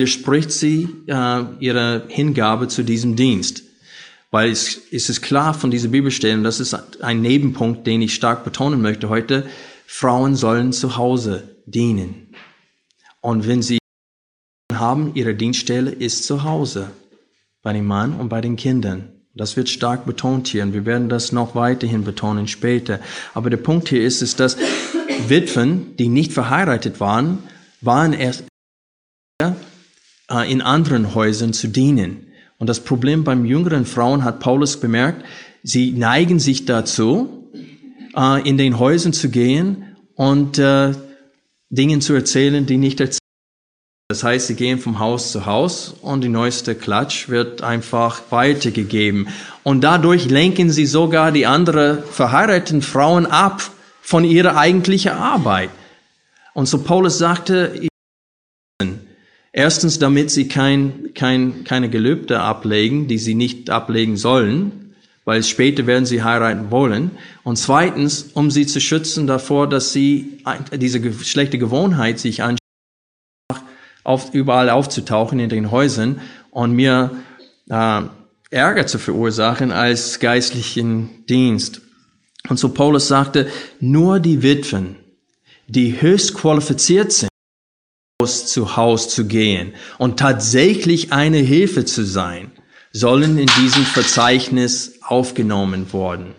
Spricht 0.03 0.51
sie 0.51 0.89
äh, 1.05 1.43
ihre 1.59 2.05
Hingabe 2.07 2.67
zu 2.67 2.81
diesem 2.81 3.15
Dienst. 3.15 3.61
Weil 4.31 4.49
es, 4.49 4.81
es 4.91 5.09
ist 5.09 5.21
klar 5.21 5.53
von 5.53 5.69
dieser 5.69 5.89
Bibelstelle, 5.89 6.41
das 6.41 6.59
ist 6.59 6.73
ein 7.03 7.21
Nebenpunkt, 7.21 7.85
den 7.85 8.01
ich 8.01 8.15
stark 8.15 8.43
betonen 8.43 8.81
möchte 8.81 9.09
heute, 9.09 9.47
Frauen 9.85 10.35
sollen 10.35 10.73
zu 10.73 10.97
Hause 10.97 11.55
dienen. 11.67 12.33
Und 13.21 13.47
wenn 13.47 13.61
sie 13.61 13.79
haben, 14.79 15.11
ihre 15.15 15.35
Dienststelle 15.35 15.91
ist 15.91 16.23
zu 16.23 16.43
Hause, 16.43 16.91
bei 17.61 17.73
dem 17.73 17.85
Mann 17.85 18.13
und 18.13 18.29
bei 18.29 18.41
den 18.41 18.55
Kindern. 18.55 19.09
Das 19.35 19.55
wird 19.55 19.69
stark 19.69 20.05
betont 20.05 20.47
hier 20.47 20.63
und 20.63 20.73
wir 20.73 20.85
werden 20.85 21.07
das 21.07 21.31
noch 21.31 21.55
weiterhin 21.55 22.03
betonen 22.03 22.47
später. 22.47 22.99
Aber 23.33 23.49
der 23.49 23.57
Punkt 23.57 23.89
hier 23.89 24.03
ist, 24.03 24.21
ist, 24.21 24.39
dass 24.39 24.57
Witwen, 25.27 25.95
die 25.97 26.07
nicht 26.07 26.33
verheiratet 26.33 26.99
waren, 26.99 27.39
waren 27.81 28.13
erst 28.13 28.45
äh, 29.41 30.51
in 30.51 30.61
anderen 30.61 31.13
Häusern 31.15 31.53
zu 31.53 31.67
dienen. 31.67 32.27
Und 32.57 32.67
das 32.67 32.81
Problem 32.81 33.23
beim 33.23 33.45
jüngeren 33.45 33.85
Frauen 33.85 34.23
hat 34.23 34.39
Paulus 34.39 34.79
bemerkt, 34.79 35.23
sie 35.63 35.91
neigen 35.91 36.39
sich 36.39 36.65
dazu, 36.65 37.49
äh, 38.15 38.47
in 38.47 38.57
den 38.57 38.79
Häusern 38.79 39.13
zu 39.13 39.29
gehen 39.29 39.95
und 40.15 40.57
äh, 40.57 40.93
Dingen 41.69 42.01
zu 42.01 42.13
erzählen, 42.13 42.65
die 42.65 42.77
nicht 42.77 42.99
erzählt 42.99 43.18
das 44.11 44.23
heißt, 44.23 44.47
sie 44.47 44.55
gehen 44.55 44.79
vom 44.79 44.97
Haus 44.97 45.31
zu 45.31 45.45
Haus 45.45 45.93
und 46.01 46.23
die 46.23 46.29
neueste 46.29 46.73
Klatsch 46.73 47.29
wird 47.29 47.61
einfach 47.61 48.23
weitergegeben. 48.31 49.27
Und 49.61 49.83
dadurch 49.83 50.25
lenken 50.25 50.71
sie 50.71 50.87
sogar 50.87 51.31
die 51.31 51.45
anderen 51.45 52.01
verheirateten 52.01 52.81
Frauen 52.81 53.27
ab 53.27 53.61
von 54.01 54.23
ihrer 54.23 54.57
eigentlichen 54.57 55.11
Arbeit. 55.11 55.69
Und 56.55 56.65
so 56.65 56.79
Paulus 56.79 57.19
sagte, 57.19 57.87
erstens, 59.53 59.99
damit 59.99 60.31
sie 60.31 60.47
kein, 60.47 61.11
kein, 61.13 61.63
keine 61.63 61.87
Gelübde 61.91 62.39
ablegen, 62.39 63.07
die 63.07 63.19
sie 63.19 63.35
nicht 63.35 63.69
ablegen 63.69 64.17
sollen, 64.17 64.95
weil 65.23 65.43
später 65.43 65.85
werden 65.85 66.07
sie 66.07 66.23
heiraten 66.23 66.71
wollen. 66.71 67.11
Und 67.43 67.57
zweitens, 67.57 68.31
um 68.33 68.49
sie 68.49 68.65
zu 68.65 68.81
schützen 68.81 69.27
davor, 69.27 69.69
dass 69.69 69.93
sie 69.93 70.39
diese 70.73 70.99
schlechte 71.23 71.59
Gewohnheit 71.59 72.17
sich 72.17 72.41
anschauen, 72.41 72.58
auf, 74.09 74.33
überall 74.33 74.71
aufzutauchen 74.71 75.39
in 75.39 75.49
den 75.49 75.69
Häusern 75.69 76.19
und 76.49 76.71
mir 76.71 77.11
äh, 77.69 78.01
Ärger 78.49 78.87
zu 78.87 78.97
verursachen 78.97 79.71
als 79.71 80.19
geistlichen 80.19 81.25
Dienst. 81.27 81.81
Und 82.49 82.57
so 82.57 82.69
Paulus 82.69 83.07
sagte, 83.07 83.47
nur 83.79 84.19
die 84.19 84.41
Witwen, 84.41 84.95
die 85.67 86.01
höchst 86.01 86.33
qualifiziert 86.33 87.11
sind, 87.11 87.29
Haus 88.19 88.47
zu 88.47 88.75
Haus 88.75 89.09
zu 89.09 89.27
gehen 89.27 89.73
und 89.99 90.17
tatsächlich 90.17 91.13
eine 91.13 91.37
Hilfe 91.37 91.85
zu 91.85 92.03
sein, 92.03 92.51
sollen 92.91 93.37
in 93.37 93.49
diesem 93.61 93.85
Verzeichnis 93.85 94.99
aufgenommen 95.03 95.93
worden 95.93 96.33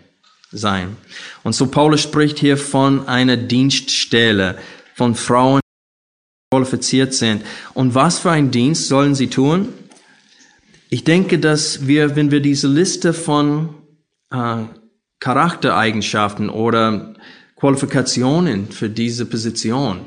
sein. 0.51 0.97
Und 1.43 1.53
so 1.53 1.67
Paulus 1.67 2.01
spricht 2.01 2.37
hier 2.37 2.57
von 2.57 3.07
einer 3.07 3.37
Dienststelle, 3.37 4.57
von 4.93 5.15
Frauen, 5.15 5.60
qualifiziert 6.51 7.13
sind. 7.13 7.43
Und 7.73 7.95
was 7.95 8.19
für 8.19 8.31
einen 8.31 8.51
Dienst 8.51 8.89
sollen 8.89 9.15
sie 9.15 9.27
tun? 9.27 9.69
Ich 10.89 11.05
denke, 11.05 11.39
dass 11.39 11.87
wir, 11.87 12.17
wenn 12.17 12.29
wir 12.29 12.41
diese 12.41 12.67
Liste 12.67 13.13
von 13.13 13.69
äh, 14.31 14.63
Charaktereigenschaften 15.21 16.49
oder 16.49 17.13
Qualifikationen 17.55 18.67
für 18.69 18.89
diese 18.89 19.25
Position 19.25 20.01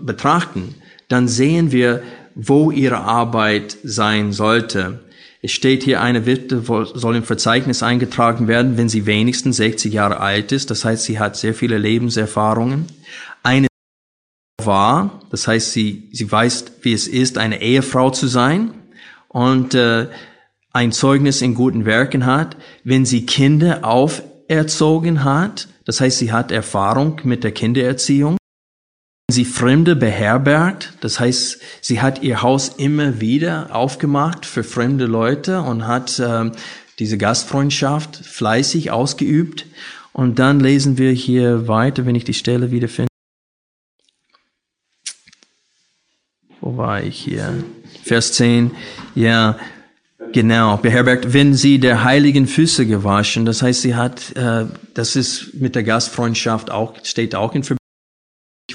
betrachten, 0.00 0.76
dann 1.08 1.26
sehen 1.26 1.72
wir, 1.72 2.04
wo 2.36 2.70
ihre 2.70 2.98
Arbeit 2.98 3.76
sein 3.82 4.32
sollte. 4.32 5.00
Es 5.42 5.50
steht 5.50 5.82
hier, 5.82 6.00
eine 6.00 6.26
Witwe 6.26 6.86
soll 6.94 7.16
im 7.16 7.24
Verzeichnis 7.24 7.82
eingetragen 7.82 8.46
werden, 8.46 8.76
wenn 8.76 8.88
sie 8.88 9.04
wenigstens 9.06 9.56
60 9.56 9.92
Jahre 9.92 10.20
alt 10.20 10.52
ist. 10.52 10.70
Das 10.70 10.84
heißt, 10.84 11.02
sie 11.02 11.18
hat 11.18 11.36
sehr 11.36 11.54
viele 11.54 11.78
Lebenserfahrungen. 11.78 12.86
Eine 13.42 13.66
war. 14.68 15.20
Das 15.30 15.48
heißt, 15.48 15.72
sie, 15.72 16.08
sie 16.12 16.30
weiß, 16.30 16.66
wie 16.82 16.92
es 16.92 17.08
ist, 17.08 17.38
eine 17.38 17.60
Ehefrau 17.60 18.10
zu 18.10 18.28
sein 18.28 18.70
und 19.26 19.74
äh, 19.74 20.06
ein 20.72 20.92
Zeugnis 20.92 21.42
in 21.42 21.54
guten 21.54 21.84
Werken 21.84 22.24
hat. 22.24 22.56
Wenn 22.84 23.04
sie 23.04 23.26
Kinder 23.26 23.84
auferzogen 23.84 25.24
hat, 25.24 25.66
das 25.84 26.00
heißt, 26.00 26.18
sie 26.18 26.30
hat 26.30 26.52
Erfahrung 26.52 27.20
mit 27.24 27.42
der 27.42 27.50
Kindererziehung. 27.52 28.36
Wenn 29.26 29.34
sie 29.34 29.44
Fremde 29.44 29.96
beherbergt, 29.96 30.92
das 31.00 31.18
heißt, 31.18 31.60
sie 31.80 32.00
hat 32.00 32.22
ihr 32.22 32.42
Haus 32.42 32.68
immer 32.76 33.20
wieder 33.20 33.74
aufgemacht 33.74 34.46
für 34.46 34.62
fremde 34.62 35.06
Leute 35.06 35.62
und 35.62 35.86
hat 35.86 36.18
äh, 36.20 36.50
diese 36.98 37.18
Gastfreundschaft 37.18 38.16
fleißig 38.16 38.90
ausgeübt. 38.90 39.66
Und 40.12 40.38
dann 40.38 40.60
lesen 40.60 40.98
wir 40.98 41.12
hier 41.12 41.68
weiter, 41.68 42.06
wenn 42.06 42.14
ich 42.14 42.24
die 42.24 42.34
Stelle 42.34 42.70
wieder 42.70 42.88
finde. 42.88 43.07
Wo 46.68 46.76
war 46.76 47.02
ich 47.02 47.18
hier? 47.18 47.64
Vers 48.02 48.34
10. 48.34 48.72
Ja, 49.14 49.56
Genau, 50.32 50.76
beherbergt, 50.76 51.32
wenn 51.32 51.54
sie 51.54 51.78
der 51.78 52.04
heiligen 52.04 52.46
Füße 52.46 52.84
gewaschen. 52.84 53.46
Das 53.46 53.62
heißt, 53.62 53.80
sie 53.80 53.94
hat, 53.94 54.36
äh, 54.36 54.66
das 54.92 55.16
ist 55.16 55.54
mit 55.54 55.74
der 55.74 55.84
Gastfreundschaft 55.84 56.70
auch, 56.70 56.92
steht 57.04 57.34
auch 57.34 57.54
in 57.54 57.62
Verbindung 57.62 57.78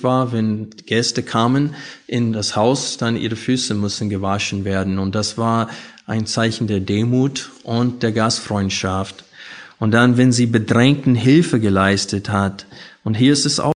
war, 0.02 0.34
wenn 0.34 0.72
Gäste 0.88 1.22
kamen 1.22 1.76
in 2.08 2.34
das 2.34 2.56
Haus, 2.56 2.98
dann 2.98 3.16
ihre 3.16 3.36
Füße 3.36 3.76
mussten 3.76 4.10
gewaschen 4.10 4.66
werden. 4.66 4.98
Und 4.98 5.14
das 5.14 5.38
war 5.38 5.70
ein 6.08 6.26
Zeichen 6.26 6.66
der 6.66 6.80
Demut 6.80 7.52
und 7.62 8.02
der 8.02 8.12
Gastfreundschaft. 8.12 9.24
Und 9.80 9.92
dann, 9.92 10.18
wenn 10.18 10.32
sie 10.32 10.48
Bedrängten 10.48 11.14
Hilfe 11.14 11.60
geleistet 11.60 12.30
hat, 12.30 12.66
und 13.04 13.14
hier 13.14 13.34
ist 13.34 13.46
es 13.46 13.60
auch 13.60 13.73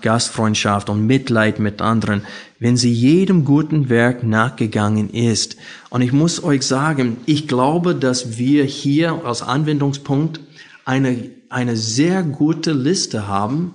Gastfreundschaft 0.00 0.90
und 0.90 1.06
Mitleid 1.06 1.58
mit 1.58 1.82
anderen, 1.82 2.22
wenn 2.60 2.76
sie 2.76 2.92
jedem 2.92 3.44
guten 3.44 3.88
Werk 3.88 4.22
nachgegangen 4.22 5.10
ist. 5.10 5.56
Und 5.90 6.02
ich 6.02 6.12
muss 6.12 6.42
euch 6.44 6.62
sagen, 6.62 7.16
ich 7.26 7.48
glaube, 7.48 7.96
dass 7.96 8.38
wir 8.38 8.64
hier 8.64 9.24
als 9.24 9.42
Anwendungspunkt 9.42 10.40
eine, 10.84 11.30
eine 11.48 11.76
sehr 11.76 12.22
gute 12.22 12.72
Liste 12.72 13.26
haben, 13.26 13.74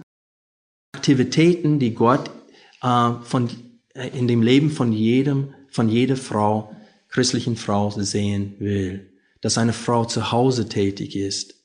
Aktivitäten, 0.96 1.80
die 1.80 1.94
Gott 1.94 2.32
äh, 2.82 3.12
von, 3.24 3.50
äh, 3.94 4.08
in 4.18 4.30
dem 4.30 4.42
Leben 4.42 4.72
von 4.72 4.94
jedem, 4.94 5.54
von 5.70 5.90
jeder 5.90 6.16
Frau, 6.16 6.74
christlichen 7.10 7.58
Frau 7.58 7.90
sehen 7.90 8.56
will. 8.60 9.12
Dass 9.42 9.58
eine 9.58 9.74
Frau 9.74 10.06
zu 10.06 10.32
Hause 10.32 10.70
tätig 10.70 11.18
ist, 11.18 11.56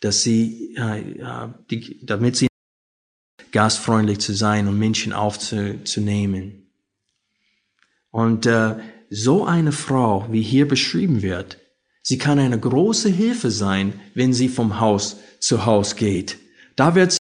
dass 0.00 0.22
sie, 0.22 0.76
äh, 0.76 1.00
äh 1.00 1.48
die, 1.68 1.98
damit 2.06 2.36
sie 2.36 2.48
gastfreundlich 3.52 4.18
zu 4.18 4.34
sein 4.34 4.68
und 4.68 4.78
Menschen 4.78 5.12
aufzunehmen. 5.12 6.70
Und 8.10 8.46
äh, 8.46 8.76
so 9.10 9.44
eine 9.44 9.72
Frau, 9.72 10.26
wie 10.30 10.42
hier 10.42 10.68
beschrieben 10.68 11.22
wird, 11.22 11.58
sie 12.02 12.18
kann 12.18 12.38
eine 12.38 12.58
große 12.58 13.08
Hilfe 13.08 13.50
sein, 13.50 14.00
wenn 14.14 14.32
sie 14.32 14.48
vom 14.48 14.80
Haus 14.80 15.16
zu 15.40 15.66
Haus 15.66 15.96
geht. 15.96 16.38
Da 16.76 16.94
wird 16.94 17.12
sie 17.12 17.18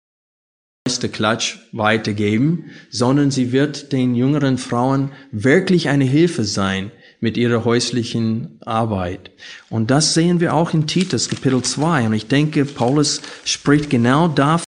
neueste 0.87 1.09
Klatsch 1.09 1.57
weitergeben, 1.71 2.71
sondern 2.89 3.31
sie 3.31 3.51
wird 3.51 3.91
den 3.91 4.15
jüngeren 4.15 4.57
Frauen 4.57 5.11
wirklich 5.31 5.89
eine 5.89 6.05
Hilfe 6.05 6.43
sein 6.43 6.91
mit 7.19 7.37
ihrer 7.37 7.65
häuslichen 7.65 8.59
Arbeit. 8.61 9.31
Und 9.69 9.89
das 9.89 10.13
sehen 10.13 10.39
wir 10.39 10.53
auch 10.53 10.73
in 10.73 10.85
Titus 10.85 11.29
Kapitel 11.29 11.61
2. 11.61 12.07
Und 12.07 12.13
ich 12.13 12.27
denke, 12.27 12.65
Paulus 12.65 13.21
spricht 13.45 13.89
genau 13.89 14.27
davon 14.27 14.65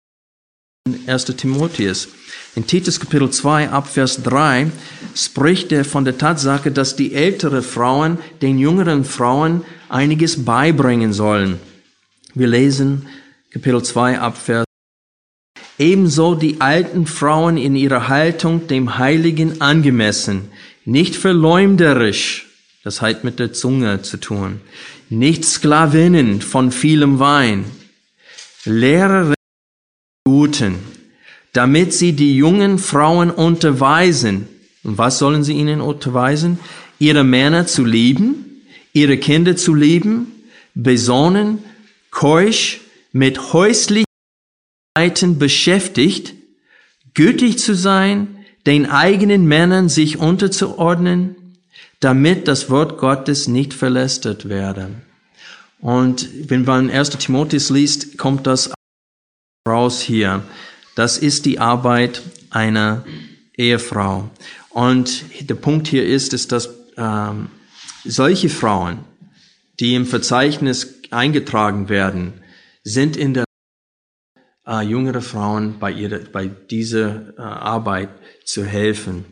1. 1.08 1.26
Timotheus. 1.36 2.10
In 2.56 2.67
Titus 2.67 3.00
Kapitel 3.00 3.32
2 3.32 3.69
ab 3.69 3.88
Vers 3.88 4.21
3 4.21 4.71
spricht 5.15 5.71
er 5.71 5.84
von 5.84 6.06
der 6.06 6.19
Tatsache, 6.19 6.71
dass 6.71 6.95
die 6.95 7.15
ältere 7.15 7.63
Frauen 7.63 8.19
den 8.43 8.60
jüngeren 8.60 9.04
Frauen 9.04 9.65
einiges 9.89 10.45
beibringen 10.45 11.12
sollen. 11.12 11.60
Wir 12.36 12.48
lesen 12.48 13.08
Kapitel 13.52 13.82
2 13.82 14.19
ab 14.19 14.38
Vers 14.38 14.65
Ebenso 15.80 16.36
die 16.36 16.62
alten 16.62 17.08
Frauen 17.08 17.58
in 17.58 17.76
ihrer 17.76 18.08
Haltung 18.08 18.67
dem 18.67 19.00
Heiligen 19.00 19.62
angemessen, 19.62 20.50
nicht 20.86 21.15
verleumderisch, 21.15 22.48
das 22.84 23.02
hat 23.02 23.24
mit 23.24 23.39
der 23.39 23.54
Zunge 23.54 24.04
zu 24.04 24.17
tun, 24.17 24.62
nicht 25.10 25.45
Sklavinnen 25.45 26.41
von 26.41 26.71
vielem 26.71 27.19
Wein, 27.19 27.65
Lehrerinnen 28.63 29.35
Guten, 30.27 30.79
damit 31.53 31.93
sie 31.93 32.13
die 32.13 32.35
jungen 32.35 32.79
Frauen 32.79 33.29
unterweisen. 33.29 34.47
Und 34.83 34.97
was 34.97 35.19
sollen 35.19 35.43
sie 35.43 35.53
ihnen 35.53 35.81
unterweisen? 35.81 36.57
Ihre 36.97 37.23
Männer 37.23 37.67
zu 37.67 37.85
lieben, 37.85 38.63
ihre 38.91 39.17
Kinder 39.17 39.55
zu 39.55 39.75
lieben, 39.75 40.31
besonnen, 40.73 41.59
keusch, 42.09 42.81
mit 43.11 43.53
häuslichen 43.53 44.05
beschäftigt, 45.38 46.33
gütig 47.13 47.59
zu 47.59 47.75
sein, 47.75 48.45
den 48.65 48.89
eigenen 48.89 49.45
Männern 49.45 49.89
sich 49.89 50.17
unterzuordnen, 50.17 51.35
damit 51.99 52.47
das 52.47 52.71
Wort 52.71 52.97
Gottes 52.97 53.47
nicht 53.47 53.75
verlästert 53.75 54.49
werde. 54.49 54.89
Und 55.79 56.27
wenn 56.49 56.63
man 56.63 56.89
1. 56.89 57.11
Timotheus 57.11 57.69
liest, 57.69 58.17
kommt 58.17 58.47
das 58.47 58.74
raus 59.67 59.99
hier. 59.99 60.43
Das 60.93 61.17
ist 61.17 61.45
die 61.45 61.58
Arbeit 61.58 62.21
einer 62.51 63.04
Ehefrau. 63.58 64.30
Und 64.69 65.25
der 65.49 65.56
Punkt 65.56 65.88
hier 65.88 66.06
ist, 66.06 66.34
ist, 66.34 66.51
dass 66.51 66.69
ähm, 66.97 67.49
solche 68.04 68.49
Frauen, 68.49 68.99
die 69.80 69.95
im 69.95 70.06
Verzeichnis 70.06 71.01
eingetragen 71.10 71.89
werden, 71.89 72.34
sind 72.84 73.17
in 73.17 73.34
der 73.34 73.45
äh, 74.67 74.86
jüngere 74.86 75.21
Frauen 75.21 75.80
bei 75.80 75.91
ihrer, 75.91 76.19
bei 76.19 76.45
dieser 76.45 77.36
äh, 77.36 77.41
Arbeit 77.41 78.10
zu 78.43 78.63
helfen. 78.63 79.25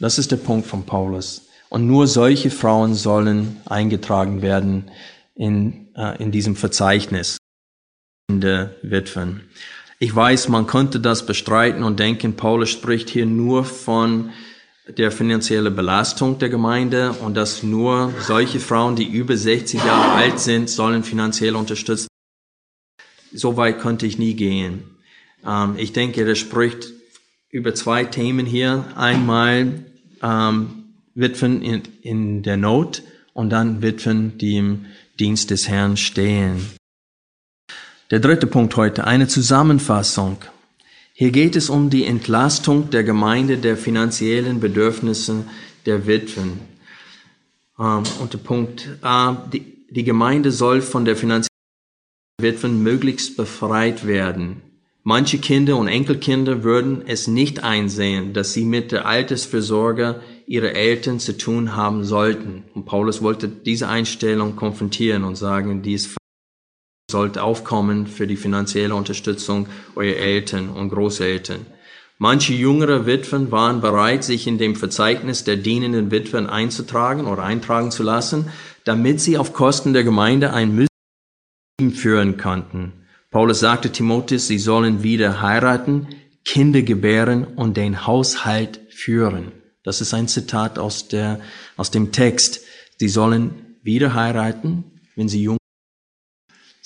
Das 0.00 0.18
ist 0.18 0.32
der 0.32 0.36
Punkt 0.36 0.66
von 0.66 0.86
Paulus. 0.86 1.42
Und 1.68 1.86
nur 1.86 2.06
solche 2.06 2.50
Frauen 2.50 2.94
sollen 2.94 3.58
eingetragen 3.66 4.40
werden 4.40 4.90
in, 5.34 5.94
äh, 5.94 6.22
in 6.22 6.32
diesem 6.32 6.56
Verzeichnis 6.56 7.37
Witwen. 8.30 9.40
Ich 9.98 10.14
weiß, 10.14 10.48
man 10.48 10.66
könnte 10.66 11.00
das 11.00 11.26
bestreiten 11.26 11.82
und 11.82 11.98
denken, 11.98 12.36
Paulus 12.36 12.70
spricht 12.70 13.10
hier 13.10 13.26
nur 13.26 13.64
von 13.64 14.30
der 14.86 15.10
finanziellen 15.10 15.74
Belastung 15.74 16.38
der 16.38 16.48
Gemeinde 16.48 17.12
und 17.12 17.36
dass 17.36 17.62
nur 17.62 18.12
solche 18.20 18.60
Frauen, 18.60 18.96
die 18.96 19.06
über 19.06 19.36
60 19.36 19.82
Jahre 19.82 20.12
alt 20.12 20.40
sind, 20.40 20.70
sollen 20.70 21.04
finanziell 21.04 21.56
unterstützt. 21.56 22.08
So 23.32 23.56
weit 23.56 23.80
könnte 23.80 24.06
ich 24.06 24.18
nie 24.18 24.34
gehen. 24.34 24.84
Ähm, 25.44 25.74
ich 25.76 25.92
denke, 25.92 26.26
er 26.26 26.34
spricht 26.34 26.92
über 27.50 27.74
zwei 27.74 28.04
Themen 28.04 28.46
hier. 28.46 28.84
Einmal 28.94 29.84
ähm, 30.22 30.84
Witwen 31.14 31.60
in, 31.60 31.82
in 32.02 32.42
der 32.42 32.56
Not 32.56 33.02
und 33.34 33.50
dann 33.50 33.82
Witwen, 33.82 34.38
die 34.38 34.56
im 34.56 34.86
Dienst 35.18 35.50
des 35.50 35.68
Herrn 35.68 35.96
stehen. 35.96 36.78
Der 38.10 38.20
dritte 38.20 38.46
Punkt 38.46 38.74
heute, 38.76 39.06
eine 39.06 39.28
Zusammenfassung. 39.28 40.38
Hier 41.12 41.30
geht 41.30 41.56
es 41.56 41.68
um 41.68 41.90
die 41.90 42.06
Entlastung 42.06 42.88
der 42.88 43.04
Gemeinde 43.04 43.58
der 43.58 43.76
finanziellen 43.76 44.60
Bedürfnisse 44.60 45.44
der 45.84 46.06
Witwen. 46.06 46.58
Ähm, 47.78 48.04
und 48.18 48.32
der 48.32 48.38
Punkt 48.38 48.88
A, 49.02 49.34
die, 49.52 49.84
die 49.90 50.04
Gemeinde 50.04 50.52
soll 50.52 50.80
von 50.80 51.04
der 51.04 51.16
finanziellen 51.16 51.48
Witwen 52.40 52.82
möglichst 52.82 53.36
befreit 53.36 54.06
werden. 54.06 54.62
Manche 55.02 55.36
Kinder 55.36 55.76
und 55.76 55.88
Enkelkinder 55.88 56.64
würden 56.64 57.02
es 57.06 57.28
nicht 57.28 57.62
einsehen, 57.62 58.32
dass 58.32 58.54
sie 58.54 58.64
mit 58.64 58.90
der 58.90 59.04
Altersversorge 59.04 60.22
ihrer 60.46 60.72
Eltern 60.72 61.20
zu 61.20 61.36
tun 61.36 61.76
haben 61.76 62.04
sollten. 62.04 62.64
Und 62.72 62.86
Paulus 62.86 63.20
wollte 63.20 63.48
diese 63.48 63.88
Einstellung 63.88 64.56
konfrontieren 64.56 65.24
und 65.24 65.36
sagen, 65.36 65.82
die 65.82 65.92
ist 65.92 66.17
sollte 67.10 67.42
aufkommen 67.42 68.06
für 68.06 68.26
die 68.26 68.36
finanzielle 68.36 68.94
Unterstützung 68.94 69.66
eurer 69.96 70.16
Eltern 70.16 70.68
und 70.68 70.90
Großeltern. 70.90 71.64
Manche 72.18 72.52
jüngere 72.52 73.06
Witwen 73.06 73.50
waren 73.50 73.80
bereit, 73.80 74.24
sich 74.24 74.46
in 74.46 74.58
dem 74.58 74.76
Verzeichnis 74.76 75.44
der 75.44 75.56
dienenden 75.56 76.10
Witwen 76.10 76.46
einzutragen 76.46 77.26
oder 77.26 77.44
eintragen 77.44 77.90
zu 77.90 78.02
lassen, 78.02 78.50
damit 78.84 79.20
sie 79.20 79.38
auf 79.38 79.54
Kosten 79.54 79.94
der 79.94 80.04
Gemeinde 80.04 80.52
ein 80.52 80.86
Leben 81.80 81.94
führen 81.94 82.36
konnten. 82.36 82.92
Paulus 83.30 83.60
sagte 83.60 83.90
Timotheus, 83.90 84.46
sie 84.46 84.58
sollen 84.58 85.02
wieder 85.02 85.40
heiraten, 85.40 86.08
Kinder 86.44 86.82
gebären 86.82 87.44
und 87.44 87.76
den 87.76 88.06
Haushalt 88.06 88.80
führen. 88.90 89.52
Das 89.82 90.00
ist 90.00 90.12
ein 90.12 90.28
Zitat 90.28 90.78
aus, 90.78 91.08
der, 91.08 91.40
aus 91.76 91.90
dem 91.90 92.10
Text. 92.10 92.60
Sie 92.98 93.08
sollen 93.08 93.76
wieder 93.82 94.14
heiraten, 94.14 94.84
wenn 95.14 95.28
sie 95.28 95.42
jung 95.42 95.57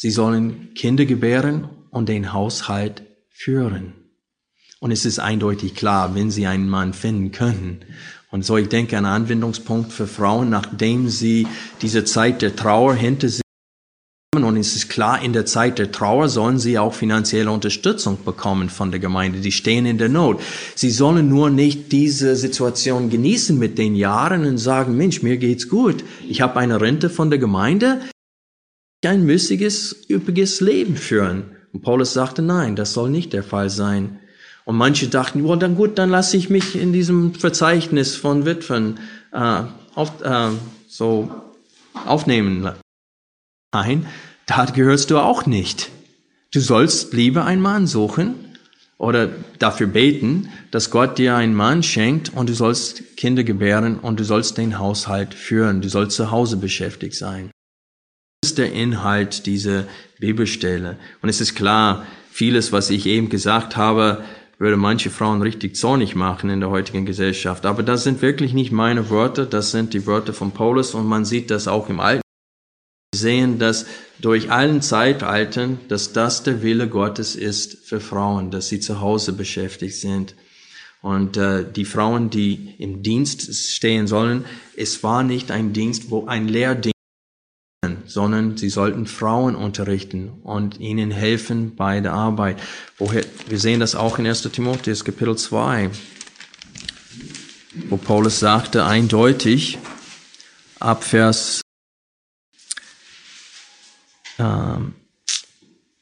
Sie 0.03 0.11
sollen 0.11 0.75
Kinder 0.75 1.05
gebären 1.05 1.69
und 1.91 2.09
den 2.09 2.33
Haushalt 2.33 3.05
führen. 3.31 3.93
Und 4.81 4.91
es 4.91 5.05
ist 5.05 5.21
eindeutig 5.21 5.77
klar, 5.77 6.17
wenn 6.17 6.29
sie 6.29 6.45
einen 6.49 6.69
Mann 6.69 6.93
finden 6.93 7.31
können. 7.31 7.85
Und 8.33 8.45
so, 8.45 8.57
ich 8.57 8.69
denke, 8.69 8.99
ein 8.99 9.05
Anwendungspunkt 9.05 9.93
für 9.93 10.09
Frauen, 10.09 10.51
nachdem 10.51 11.09
sie 11.09 11.47
diese 11.83 12.03
Zeit 12.03 12.43
der 12.43 12.57
Trauer 12.57 12.97
hinter 12.97 13.29
sich 13.29 13.43
haben, 14.35 14.43
und 14.43 14.57
es 14.57 14.75
ist 14.75 14.89
klar, 14.89 15.23
in 15.23 15.35
der 15.35 15.47
Zeit 15.47 15.79
der 15.79 15.93
Trauer 15.93 16.29
sollen 16.29 16.59
sie 16.59 16.81
auch 16.81 16.95
finanzielle 16.95 17.53
Unterstützung 17.53 18.25
bekommen 18.25 18.71
von 18.71 18.91
der 18.91 18.99
Gemeinde. 18.99 19.39
Die 19.39 19.53
stehen 19.53 19.87
in 19.87 19.99
der 19.99 20.09
Not. 20.09 20.41
Sie 20.75 20.91
sollen 20.91 21.29
nur 21.29 21.49
nicht 21.49 21.93
diese 21.93 22.35
Situation 22.35 23.09
genießen 23.09 23.57
mit 23.57 23.79
den 23.79 23.95
Jahren 23.95 24.47
und 24.47 24.59
sagen, 24.59 24.97
Mensch, 24.97 25.23
mir 25.23 25.37
geht's 25.37 25.69
gut. 25.69 26.03
Ich 26.29 26.41
habe 26.41 26.59
eine 26.59 26.81
Rente 26.81 27.09
von 27.09 27.31
der 27.31 27.39
Gemeinde 27.39 28.01
ein 29.07 29.25
müßiges, 29.25 30.07
üppiges 30.09 30.61
Leben 30.61 30.97
führen. 30.97 31.57
Und 31.73 31.83
Paulus 31.83 32.13
sagte, 32.13 32.43
nein, 32.43 32.77
das 32.77 32.93
soll 32.93 33.11
nicht 33.11 33.33
der 33.33 33.43
Fall 33.43 33.71
sein. 33.71 34.21
Und 34.65 34.77
manche 34.77 35.09
dachten, 35.09 35.45
oh, 35.45 35.57
dann 35.57 35.75
gut, 35.75 35.99
dann 35.99 36.11
lasse 36.11 36.37
ich 36.37 36.51
mich 36.51 36.77
in 36.77 36.93
diesem 36.93 37.35
Verzeichnis 37.35 38.15
von 38.15 38.45
Witwen 38.45 39.01
äh, 39.33 39.63
auf, 39.95 40.23
äh, 40.23 40.51
so 40.89 41.31
aufnehmen. 42.07 42.71
Nein, 43.73 44.07
da 44.47 44.67
gehörst 44.67 45.11
du 45.11 45.19
auch 45.19 45.47
nicht. 45.47 45.91
Du 46.53 46.61
sollst 46.61 47.13
lieber 47.13 47.45
einen 47.45 47.63
Mann 47.63 47.87
suchen 47.87 48.35
oder 48.99 49.31
dafür 49.59 49.87
beten, 49.87 50.51
dass 50.71 50.91
Gott 50.91 51.19
dir 51.19 51.35
einen 51.35 51.55
Mann 51.55 51.83
schenkt 51.83 52.33
und 52.35 52.49
du 52.49 52.55
sollst 52.55 53.17
Kinder 53.17 53.43
gebären 53.43 53.99
und 53.99 54.21
du 54.21 54.25
sollst 54.25 54.59
den 54.59 54.79
Haushalt 54.79 55.35
führen. 55.35 55.81
Du 55.81 55.89
sollst 55.89 56.17
zu 56.17 56.31
Hause 56.31 56.57
beschäftigt 56.59 57.17
sein. 57.17 57.51
Ist 58.45 58.59
der 58.59 58.73
Inhalt 58.73 59.47
dieser 59.47 59.85
Bibelstelle. 60.19 60.99
Und 61.23 61.29
es 61.29 61.41
ist 61.41 61.55
klar, 61.55 62.07
vieles, 62.31 62.73
was 62.73 62.91
ich 62.91 63.07
eben 63.07 63.29
gesagt 63.29 63.77
habe, 63.77 64.25
würde 64.59 64.77
manche 64.77 65.11
Frauen 65.11 65.43
richtig 65.43 65.77
zornig 65.77 66.15
machen 66.15 66.51
in 66.51 66.61
der 66.61 66.71
heutigen 66.71 67.07
Gesellschaft. 67.07 67.67
Aber 67.67 67.83
das 67.83 68.05
sind 68.05 68.21
wirklich 68.21 68.53
nicht 68.53 68.73
meine 68.73 69.11
Worte, 69.11 69.47
das 69.47 69.71
sind 69.71 69.95
die 69.95 70.07
Worte 70.07 70.33
von 70.33 70.51
Paulus 70.51 70.95
und 70.95 71.07
man 71.07 71.25
sieht 71.25 71.51
das 71.51 71.69
auch 71.69 71.89
im 71.89 72.01
Alten 72.01 72.23
sehen, 73.15 73.59
dass 73.59 73.87
durch 74.21 74.51
allen 74.51 74.83
Zeitaltern, 74.83 75.79
dass 75.89 76.13
das 76.13 76.43
der 76.43 76.63
Wille 76.63 76.89
Gottes 76.89 77.37
ist 77.37 77.87
für 77.87 78.01
Frauen, 78.01 78.51
dass 78.51 78.69
sie 78.69 78.81
zu 78.81 79.01
Hause 79.01 79.33
beschäftigt 79.35 79.97
sind. 79.97 80.35
Und 81.01 81.37
äh, 81.37 81.65
die 81.65 81.85
Frauen, 81.85 82.31
die 82.31 82.75
im 82.79 83.03
Dienst 83.03 83.55
stehen 83.55 84.07
sollen, 84.07 84.45
es 84.77 85.03
war 85.03 85.23
nicht 85.25 85.51
ein 85.51 85.73
Dienst, 85.73 86.11
wo 86.11 86.27
ein 86.27 86.49
Lehrdienst, 86.49 86.92
sondern 88.13 88.57
sie 88.57 88.69
sollten 88.69 89.07
Frauen 89.07 89.57
unterrichten 89.57 90.31
und 90.43 90.81
ihnen 90.81 91.11
helfen 91.11 91.75
bei 91.77 92.01
der 92.01 92.13
Arbeit. 92.13 92.61
Woher, 92.99 93.25
wir 93.49 93.59
sehen 93.59 93.81
das 93.81 93.95
auch 93.95 94.19
in 94.19 94.27
1. 94.27 94.43
Timotheus 94.43 95.05
Kapitel 95.05 95.37
2, 95.37 95.91
wo 97.89 97.97
Paulus 97.97 98.39
sagte 98.39 98.85
eindeutig, 98.85 99.79
ab 100.79 101.05
Vers 101.05 101.63
ähm, 104.39 104.95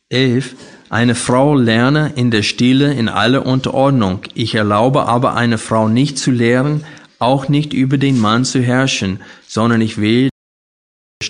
11. 0.08 0.56
Eine 0.88 1.14
Frau 1.14 1.54
lerne 1.54 2.12
in 2.16 2.32
der 2.32 2.42
Stille 2.42 2.92
in 2.92 3.08
aller 3.08 3.46
Unterordnung. 3.46 4.22
Ich 4.34 4.56
erlaube 4.56 5.06
aber 5.06 5.36
eine 5.36 5.56
Frau 5.56 5.88
nicht 5.88 6.18
zu 6.18 6.32
lehren, 6.32 6.84
auch 7.20 7.48
nicht 7.48 7.72
über 7.72 7.96
den 7.96 8.18
Mann 8.18 8.44
zu 8.44 8.60
herrschen, 8.60 9.20
sondern 9.46 9.80
ich 9.82 9.98
will 9.98 10.29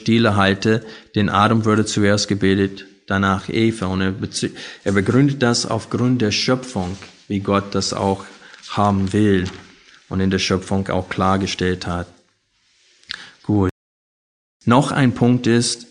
Stille 0.00 0.36
halte, 0.36 0.84
den 1.14 1.28
Adam 1.28 1.64
würde 1.64 1.84
zuerst 1.84 2.28
gebetet, 2.28 2.86
danach 3.06 3.48
Eva. 3.48 3.86
Und 3.86 4.00
er, 4.00 4.14
er 4.84 4.92
begründet 4.92 5.42
das 5.42 5.66
aufgrund 5.66 6.22
der 6.22 6.30
Schöpfung, 6.30 6.96
wie 7.28 7.40
Gott 7.40 7.74
das 7.74 7.92
auch 7.92 8.24
haben 8.70 9.12
will 9.12 9.44
und 10.08 10.20
in 10.20 10.30
der 10.30 10.38
Schöpfung 10.38 10.88
auch 10.88 11.08
klargestellt 11.08 11.86
hat. 11.86 12.06
Gut. 13.42 13.70
Noch 14.64 14.92
ein 14.92 15.14
Punkt 15.14 15.46
ist, 15.46 15.86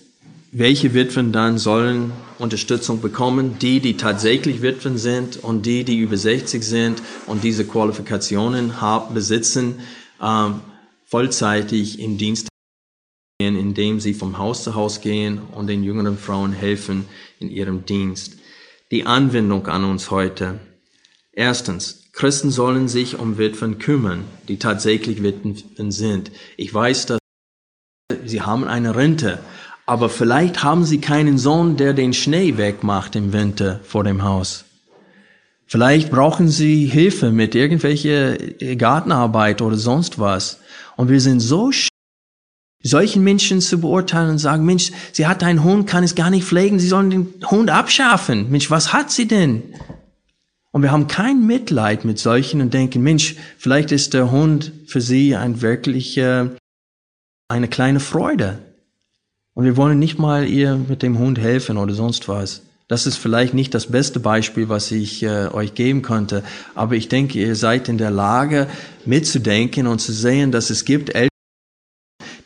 welche 0.51 0.93
Witwen 0.93 1.32
dann 1.32 1.57
sollen 1.57 2.12
Unterstützung 2.39 3.01
bekommen? 3.01 3.60
Die, 3.60 3.80
die 3.80 3.97
tatsächlich 3.97 4.62
Witwen 4.62 4.97
sind 4.97 5.38
und 5.38 5.66
die, 5.66 5.84
die 5.84 5.99
über 5.99 6.18
60 6.18 6.64
sind 6.64 7.01
und 7.28 7.43
diese 7.43 7.66
Qualifikationen 7.66 8.82
haben, 8.82 9.14
besitzen, 9.14 9.80
ähm, 10.22 10.62
vollzeitig 11.05 11.99
im 11.99 12.18
Dienst 12.18 12.49
indem 13.41 14.01
sie 14.01 14.13
vom 14.13 14.37
Haus 14.37 14.65
zu 14.65 14.75
Haus 14.75 14.99
gehen 14.99 15.39
und 15.53 15.67
den 15.67 15.81
jüngeren 15.81 16.17
Frauen 16.17 16.51
helfen 16.51 17.05
in 17.39 17.49
ihrem 17.49 17.85
Dienst. 17.85 18.37
Die 18.91 19.05
Anwendung 19.05 19.67
an 19.67 19.85
uns 19.85 20.11
heute. 20.11 20.59
Erstens, 21.31 22.09
Christen 22.11 22.51
sollen 22.51 22.89
sich 22.89 23.17
um 23.17 23.37
Witwen 23.37 23.79
kümmern, 23.79 24.25
die 24.49 24.59
tatsächlich 24.59 25.23
Witwen 25.23 25.91
sind. 25.91 26.31
Ich 26.57 26.73
weiß, 26.73 27.05
dass 27.05 27.19
sie 28.25 28.41
haben 28.41 28.65
eine 28.65 28.97
Rente, 28.97 29.39
aber 29.85 30.09
vielleicht 30.09 30.61
haben 30.61 30.83
sie 30.83 30.99
keinen 30.99 31.37
Sohn, 31.37 31.77
der 31.77 31.93
den 31.93 32.11
Schnee 32.11 32.57
wegmacht 32.57 33.15
im 33.15 33.31
Winter 33.31 33.79
vor 33.83 34.03
dem 34.03 34.23
Haus. 34.23 34.65
Vielleicht 35.65 36.11
brauchen 36.11 36.49
sie 36.49 36.87
Hilfe 36.87 37.31
mit 37.31 37.55
irgendwelcher 37.55 38.35
Gartenarbeit 38.75 39.61
oder 39.61 39.77
sonst 39.77 40.19
was. 40.19 40.59
Und 40.97 41.07
wir 41.09 41.21
sind 41.21 41.39
so 41.39 41.71
solchen 42.82 43.23
Menschen 43.23 43.61
zu 43.61 43.80
beurteilen 43.80 44.30
und 44.30 44.38
sagen, 44.38 44.65
Mensch, 44.65 44.91
sie 45.11 45.27
hat 45.27 45.43
einen 45.43 45.63
Hund, 45.63 45.88
kann 45.88 46.03
es 46.03 46.15
gar 46.15 46.30
nicht 46.30 46.45
pflegen, 46.45 46.80
sie 46.80 46.88
sollen 46.88 47.09
den 47.09 47.34
Hund 47.49 47.69
abschaffen. 47.69 48.49
Mensch, 48.49 48.71
was 48.71 48.93
hat 48.93 49.11
sie 49.11 49.27
denn? 49.27 49.63
Und 50.71 50.84
wir 50.84 50.91
haben 50.91 51.07
kein 51.07 51.45
Mitleid 51.45 52.05
mit 52.05 52.19
solchen 52.19 52.61
und 52.61 52.73
denken, 52.73 53.01
Mensch, 53.01 53.36
vielleicht 53.57 53.91
ist 53.91 54.13
der 54.13 54.32
Hund 54.32 54.71
für 54.86 55.01
sie 55.01 55.36
ein 55.36 55.61
wirkliche, 55.61 56.55
eine 57.47 57.67
kleine 57.67 57.99
Freude. 57.99 58.59
Und 59.55 59.65
wir 59.65 59.75
wollen 59.75 59.99
nicht 59.99 60.19
mal 60.19 60.47
ihr 60.47 60.77
mit 60.77 61.01
dem 61.01 61.17
Hund 61.17 61.39
helfen 61.39 61.77
oder 61.77 61.93
sonst 61.93 62.30
was. 62.30 62.61
Das 62.88 63.05
ist 63.05 63.17
vielleicht 63.17 63.53
nicht 63.53 63.73
das 63.73 63.88
beste 63.88 64.19
Beispiel, 64.19 64.69
was 64.69 64.91
ich 64.91 65.21
äh, 65.21 65.47
euch 65.51 65.75
geben 65.75 66.01
könnte, 66.01 66.43
aber 66.73 66.95
ich 66.95 67.07
denke, 67.07 67.38
ihr 67.38 67.55
seid 67.55 67.88
in 67.88 67.99
der 67.99 68.09
Lage 68.09 68.67
mitzudenken 69.05 69.86
und 69.86 69.99
zu 69.99 70.11
sehen, 70.11 70.51
dass 70.51 70.71
es 70.71 70.86
gibt 70.86 71.13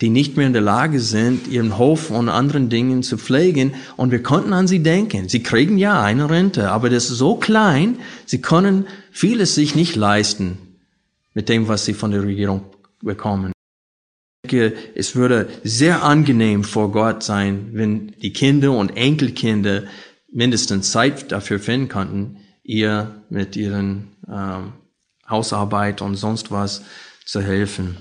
die 0.03 0.09
nicht 0.09 0.35
mehr 0.35 0.45
in 0.45 0.51
der 0.53 0.61
Lage 0.61 0.99
sind, 0.99 1.47
ihren 1.47 1.77
Hof 1.77 2.11
und 2.11 2.27
anderen 2.27 2.67
Dingen 2.67 3.01
zu 3.01 3.17
pflegen 3.17 3.73
und 3.95 4.11
wir 4.11 4.21
konnten 4.21 4.51
an 4.51 4.67
sie 4.67 4.83
denken. 4.83 5.29
Sie 5.29 5.41
kriegen 5.41 5.77
ja 5.77 6.03
eine 6.03 6.29
Rente, 6.29 6.69
aber 6.69 6.89
das 6.89 7.09
ist 7.09 7.17
so 7.17 7.37
klein, 7.37 7.97
sie 8.25 8.41
können 8.41 8.85
vieles 9.11 9.55
sich 9.55 9.75
nicht 9.75 9.95
leisten 9.95 10.57
mit 11.33 11.47
dem, 11.47 11.69
was 11.69 11.85
sie 11.85 11.93
von 11.93 12.11
der 12.11 12.23
Regierung 12.23 12.65
bekommen 13.01 13.53
denke, 14.53 14.75
es 14.95 15.15
würde 15.15 15.47
sehr 15.63 16.03
angenehm 16.03 16.65
vor 16.65 16.91
Gott 16.91 17.23
sein, 17.23 17.69
wenn 17.71 18.07
die 18.21 18.33
Kinder 18.33 18.73
und 18.73 18.97
Enkelkinder 18.97 19.83
mindestens 20.31 20.91
Zeit 20.91 21.31
dafür 21.31 21.59
finden 21.59 21.87
konnten, 21.87 22.37
ihr 22.63 23.23
mit 23.29 23.55
ihren 23.55 24.09
ähm, 24.29 24.73
Hausarbeit 25.29 26.01
und 26.01 26.15
sonst 26.15 26.51
was 26.51 26.83
zu 27.25 27.41
helfen. 27.41 27.97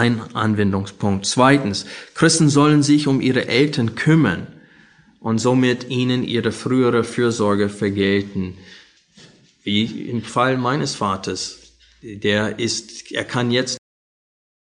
Ein 0.00 0.20
Anwendungspunkt. 0.34 1.26
Zweitens, 1.26 1.84
Christen 2.14 2.48
sollen 2.48 2.84
sich 2.84 3.08
um 3.08 3.20
ihre 3.20 3.48
Eltern 3.48 3.96
kümmern 3.96 4.46
und 5.18 5.38
somit 5.38 5.90
ihnen 5.90 6.22
ihre 6.22 6.52
frühere 6.52 7.02
Fürsorge 7.02 7.68
vergelten. 7.68 8.56
Wie 9.64 10.08
im 10.08 10.22
Fall 10.22 10.56
meines 10.56 10.94
Vaters. 10.94 11.72
Der 12.00 12.60
ist, 12.60 13.10
er 13.10 13.24
kann 13.24 13.50
jetzt 13.50 13.78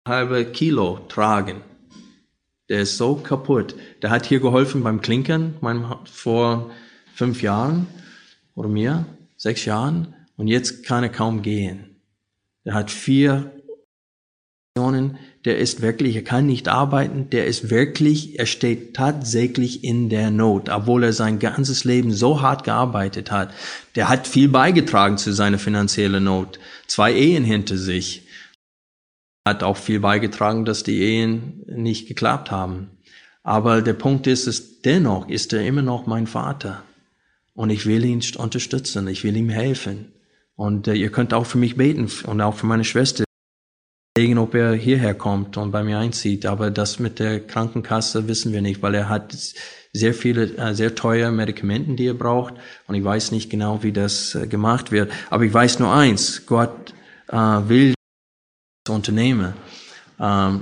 halbe 0.08 0.46
Kilo 0.46 1.02
tragen. 1.10 1.62
Der 2.70 2.80
ist 2.84 2.96
so 2.96 3.16
kaputt. 3.16 3.76
Der 4.02 4.12
hat 4.12 4.26
hier 4.26 4.40
geholfen 4.40 4.84
beim 4.84 5.02
Klinkern 5.02 5.56
vor 6.06 6.72
fünf 7.14 7.42
Jahren 7.42 7.88
oder 8.56 8.70
mehr, 8.70 9.06
sechs 9.36 9.66
Jahren. 9.66 10.16
Und 10.38 10.48
jetzt 10.48 10.86
kann 10.86 11.04
er 11.04 11.10
kaum 11.10 11.42
gehen. 11.42 11.98
Der 12.64 12.74
hat 12.74 12.90
vier 12.90 13.52
der 15.46 15.58
ist 15.58 15.82
wirklich, 15.82 16.18
er 16.18 16.24
kann 16.24 16.48
nicht 16.48 16.68
arbeiten, 16.68 17.30
der 17.30 17.46
ist 17.46 17.70
wirklich, 17.70 18.40
er 18.40 18.46
steht 18.46 18.94
tatsächlich 18.94 19.86
in 19.86 20.10
der 20.10 20.32
Not, 20.32 20.68
obwohl 20.68 21.04
er 21.04 21.14
sein 21.14 21.40
ganzes 21.40 21.86
Leben 21.86 22.12
so 22.12 22.42
hart 22.42 22.66
gearbeitet 22.66 23.32
hat. 23.32 23.54
Der 23.96 24.10
hat 24.10 24.28
viel 24.28 24.50
beigetragen 24.50 25.18
zu 25.18 25.32
seiner 25.32 25.60
finanziellen 25.60 26.26
Not. 26.26 26.60
Zwei 26.88 27.14
Ehen 27.14 27.46
hinter 27.46 27.78
sich 27.78 28.28
hat 29.46 29.64
auch 29.64 29.78
viel 29.78 30.02
beigetragen, 30.02 30.66
dass 30.66 30.84
die 30.84 31.00
Ehen 31.00 31.64
nicht 31.68 32.08
geklappt 32.08 32.52
haben. 32.52 32.90
Aber 33.44 33.82
der 33.82 33.94
Punkt 33.94 34.28
ist, 34.28 34.48
es 34.48 34.82
dennoch 34.82 35.30
ist 35.30 35.54
er 35.54 35.66
immer 35.66 35.84
noch 35.84 36.06
mein 36.08 36.28
Vater. 36.28 36.84
Und 37.54 37.70
ich 37.70 37.86
will 37.86 38.04
ihn 38.04 38.22
unterstützen, 38.38 39.08
ich 39.08 39.24
will 39.24 39.38
ihm 39.38 39.50
helfen. 39.50 40.12
Und 40.56 40.88
äh, 40.88 40.96
ihr 40.96 41.12
könnt 41.12 41.34
auch 41.34 41.46
für 41.46 41.60
mich 41.60 41.78
beten 41.78 42.10
und 42.26 42.42
auch 42.42 42.56
für 42.56 42.66
meine 42.66 42.84
Schwester, 42.84 43.24
ob 44.18 44.56
er 44.56 44.74
hierher 44.74 45.14
kommt 45.14 45.58
und 45.58 45.72
bei 45.72 45.84
mir 45.84 46.00
einzieht. 46.00 46.46
Aber 46.46 46.72
das 46.72 47.00
mit 47.00 47.20
der 47.20 47.42
Krankenkasse 47.42 48.30
wissen 48.30 48.54
wir 48.54 48.62
nicht, 48.62 48.82
weil 48.82 48.96
er 48.96 49.10
hat 49.10 49.36
sehr 49.92 50.14
viele, 50.14 50.56
äh, 50.58 50.74
sehr 50.74 50.96
teure 50.96 51.32
Medikamenten, 51.32 51.98
die 51.98 52.08
er 52.08 52.14
braucht. 52.14 52.54
Und 52.88 52.96
ich 52.96 53.04
weiß 53.04 53.32
nicht 53.32 53.50
genau, 53.50 53.84
wie 53.84 53.92
das 53.92 54.34
äh, 54.36 54.48
gemacht 54.48 54.94
wird. 54.94 55.12
Aber 55.30 55.44
ich 55.44 55.54
weiß 55.54 55.80
nur 55.80 55.94
eins, 55.94 56.46
Gott 56.46 56.94
äh, 57.28 57.36
will 57.36 57.94
Unternehmer 58.88 59.54
ähm, 60.20 60.62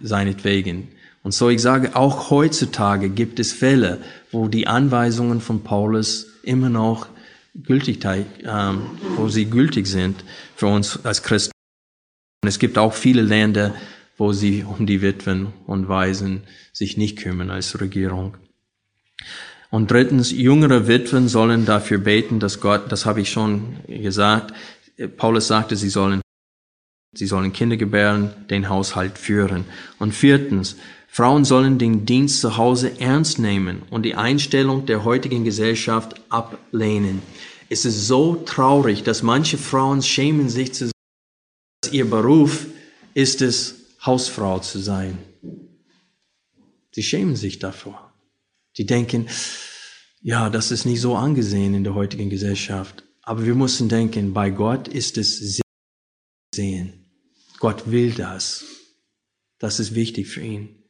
seinetwegen. 0.00 0.88
Und 1.24 1.34
so 1.34 1.48
ich 1.48 1.60
sage, 1.60 1.96
auch 1.96 2.30
heutzutage 2.30 3.08
gibt 3.08 3.40
es 3.40 3.52
Fälle, 3.52 3.98
wo 4.30 4.46
die 4.46 4.68
Anweisungen 4.68 5.40
von 5.40 5.64
Paulus 5.64 6.26
immer 6.44 6.68
noch 6.68 7.08
Gültigkeit, 7.54 8.26
ähm, 8.44 8.82
wo 9.16 9.28
sie 9.28 9.46
gültig 9.46 9.86
sind 9.86 10.24
für 10.54 10.66
uns 10.66 11.04
als 11.04 11.22
Christen. 11.22 11.51
Und 12.42 12.48
es 12.48 12.58
gibt 12.58 12.76
auch 12.76 12.92
viele 12.92 13.22
Länder, 13.22 13.74
wo 14.18 14.32
sie 14.32 14.64
um 14.64 14.86
die 14.86 15.00
Witwen 15.00 15.48
und 15.66 15.88
Waisen 15.88 16.42
sich 16.72 16.96
nicht 16.96 17.18
kümmern 17.18 17.50
als 17.50 17.80
Regierung. 17.80 18.36
Und 19.70 19.90
drittens, 19.90 20.32
jüngere 20.32 20.86
Witwen 20.86 21.28
sollen 21.28 21.64
dafür 21.64 21.98
beten, 21.98 22.40
dass 22.40 22.60
Gott, 22.60 22.90
das 22.90 23.06
habe 23.06 23.20
ich 23.20 23.30
schon 23.30 23.76
gesagt, 23.86 24.52
Paulus 25.16 25.46
sagte, 25.46 25.76
sie 25.76 25.88
sollen 25.88 26.20
Sie 27.14 27.26
sollen 27.26 27.52
Kinder 27.52 27.76
gebären, 27.76 28.30
den 28.48 28.70
Haushalt 28.70 29.18
führen. 29.18 29.66
Und 29.98 30.14
viertens, 30.14 30.76
Frauen 31.08 31.44
sollen 31.44 31.76
den 31.76 32.06
Dienst 32.06 32.40
zu 32.40 32.56
Hause 32.56 33.00
ernst 33.00 33.38
nehmen 33.38 33.82
und 33.90 34.04
die 34.04 34.14
Einstellung 34.14 34.86
der 34.86 35.04
heutigen 35.04 35.44
Gesellschaft 35.44 36.14
ablehnen. 36.30 37.20
Es 37.68 37.84
ist 37.84 38.06
so 38.06 38.36
traurig, 38.46 39.02
dass 39.02 39.22
manche 39.22 39.58
Frauen 39.58 40.00
schämen 40.00 40.48
sich 40.48 40.72
zu 40.72 40.91
ihr 41.92 42.08
Beruf 42.08 42.66
ist 43.14 43.42
es, 43.42 43.74
Hausfrau 44.04 44.58
zu 44.58 44.78
sein. 44.78 45.18
Sie 46.90 47.02
schämen 47.02 47.36
sich 47.36 47.58
davor. 47.58 48.12
Sie 48.74 48.86
denken, 48.86 49.28
ja, 50.20 50.50
das 50.50 50.70
ist 50.70 50.84
nicht 50.84 51.00
so 51.00 51.16
angesehen 51.16 51.74
in 51.74 51.84
der 51.84 51.94
heutigen 51.94 52.30
Gesellschaft. 52.30 53.04
Aber 53.22 53.44
wir 53.46 53.54
müssen 53.54 53.88
denken, 53.88 54.32
bei 54.32 54.50
Gott 54.50 54.88
ist 54.88 55.18
es 55.18 55.38
sehr 55.38 55.62
sehen. 56.54 57.06
Gott 57.58 57.90
will 57.90 58.12
das. 58.12 58.64
Das 59.58 59.78
ist 59.78 59.94
wichtig 59.94 60.26
für 60.28 60.40
ihn. 60.40 60.82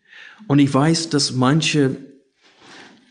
Und 0.48 0.58
ich 0.58 0.72
weiß, 0.72 1.10
dass 1.10 1.32
manche 1.32 1.96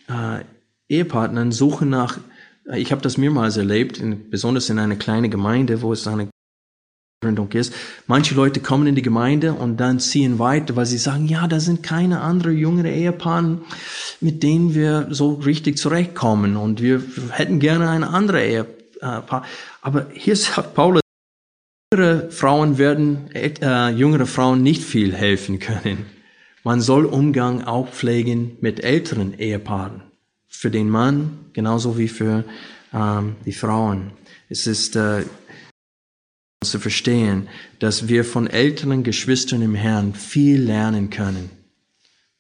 äh, 0.08 0.44
Ehepartner 0.90 1.52
suchen 1.52 1.90
nach, 1.90 2.20
ich 2.74 2.92
habe 2.92 3.02
das 3.02 3.18
mehrmals 3.18 3.58
erlebt, 3.58 4.00
in, 4.00 4.30
besonders 4.30 4.70
in 4.70 4.80
einer 4.80 4.96
kleinen 4.96 5.30
Gemeinde, 5.30 5.82
wo 5.82 5.94
es 5.94 6.08
eine 6.08 6.31
ist. 7.54 7.72
Manche 8.08 8.34
Leute 8.34 8.62
kommen 8.62 8.88
in 8.88 8.96
die 8.96 9.04
Gemeinde 9.04 9.54
und 9.54 9.78
dann 9.78 10.00
ziehen 10.00 10.40
weiter, 10.40 10.76
weil 10.76 10.88
sie 10.88 10.98
sagen, 10.98 11.28
ja, 11.28 11.48
da 11.48 11.60
sind 11.60 11.84
keine 11.84 12.22
anderen 12.22 12.58
jüngere 12.58 12.90
Ehepaare, 12.90 13.60
mit 14.22 14.42
denen 14.42 14.74
wir 14.74 15.06
so 15.12 15.34
richtig 15.34 15.78
zurechtkommen 15.78 16.58
und 16.58 16.82
wir 16.82 17.04
hätten 17.30 17.60
gerne 17.60 17.88
eine 17.90 18.10
andere 18.10 18.44
Ehepaar. 18.44 19.46
Aber 19.84 20.08
hier 20.14 20.36
sagt 20.36 20.74
Paulus, 20.74 21.02
jüngere 21.94 22.32
Frauen 22.32 22.80
werden 22.80 23.30
äh, 23.36 23.90
jüngere 23.92 24.26
Frauen 24.26 24.64
nicht 24.64 24.84
viel 24.84 25.14
helfen 25.14 25.60
können. 25.60 26.08
Man 26.64 26.82
soll 26.82 27.06
Umgang 27.06 27.64
auch 27.64 27.90
pflegen 27.90 28.58
mit 28.62 28.84
älteren 28.84 29.38
Ehepaaren. 29.38 30.02
Für 30.48 30.72
den 30.72 30.90
Mann 30.90 31.38
genauso 31.54 32.00
wie 32.00 32.08
für 32.08 32.46
ähm, 32.94 33.36
die 33.46 33.54
Frauen. 33.54 34.12
Es 34.50 34.68
ist 34.68 34.96
äh, 34.96 35.24
zu 36.64 36.80
verstehen, 36.80 37.50
dass 37.80 38.08
wir 38.08 38.24
von 38.24 38.48
älteren 38.48 39.04
Geschwistern 39.04 39.62
im 39.62 39.74
Herrn 39.74 40.14
viel 40.14 40.62
lernen 40.62 41.10
können, 41.10 41.50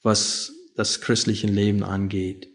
was 0.03 0.53
das 0.76 1.01
christliche 1.01 1.47
Leben 1.47 1.84
angeht. 1.84 2.47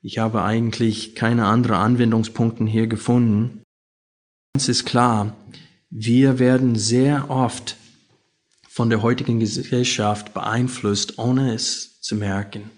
Ich 0.00 0.18
habe 0.18 0.42
eigentlich 0.42 1.14
keine 1.14 1.46
anderen 1.46 1.76
Anwendungspunkte 1.76 2.64
hier 2.64 2.86
gefunden. 2.86 3.62
Es 4.54 4.68
ist 4.68 4.84
klar, 4.84 5.36
wir 5.90 6.38
werden 6.38 6.76
sehr 6.76 7.30
oft 7.30 7.76
von 8.68 8.90
der 8.90 9.02
heutigen 9.02 9.38
Gesellschaft 9.38 10.34
beeinflusst, 10.34 11.18
ohne 11.18 11.54
es 11.54 12.00
zu 12.00 12.16
merken. 12.16 12.70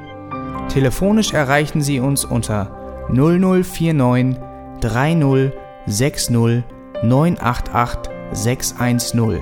Telefonisch 0.73 1.33
erreichen 1.33 1.81
Sie 1.81 1.99
uns 1.99 2.23
unter 2.23 2.71
0049 3.11 4.37
30 4.79 5.51
60 5.85 6.63
988 7.03 8.11
610. 8.31 9.41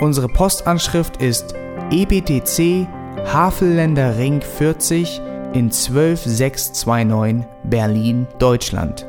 Unsere 0.00 0.28
Postanschrift 0.28 1.20
ist 1.20 1.54
EBTC 1.90 2.86
Havelländer 3.26 4.16
Ring 4.16 4.40
40 4.40 5.20
in 5.54 5.72
12629 5.72 7.44
Berlin, 7.64 8.28
Deutschland. 8.38 9.08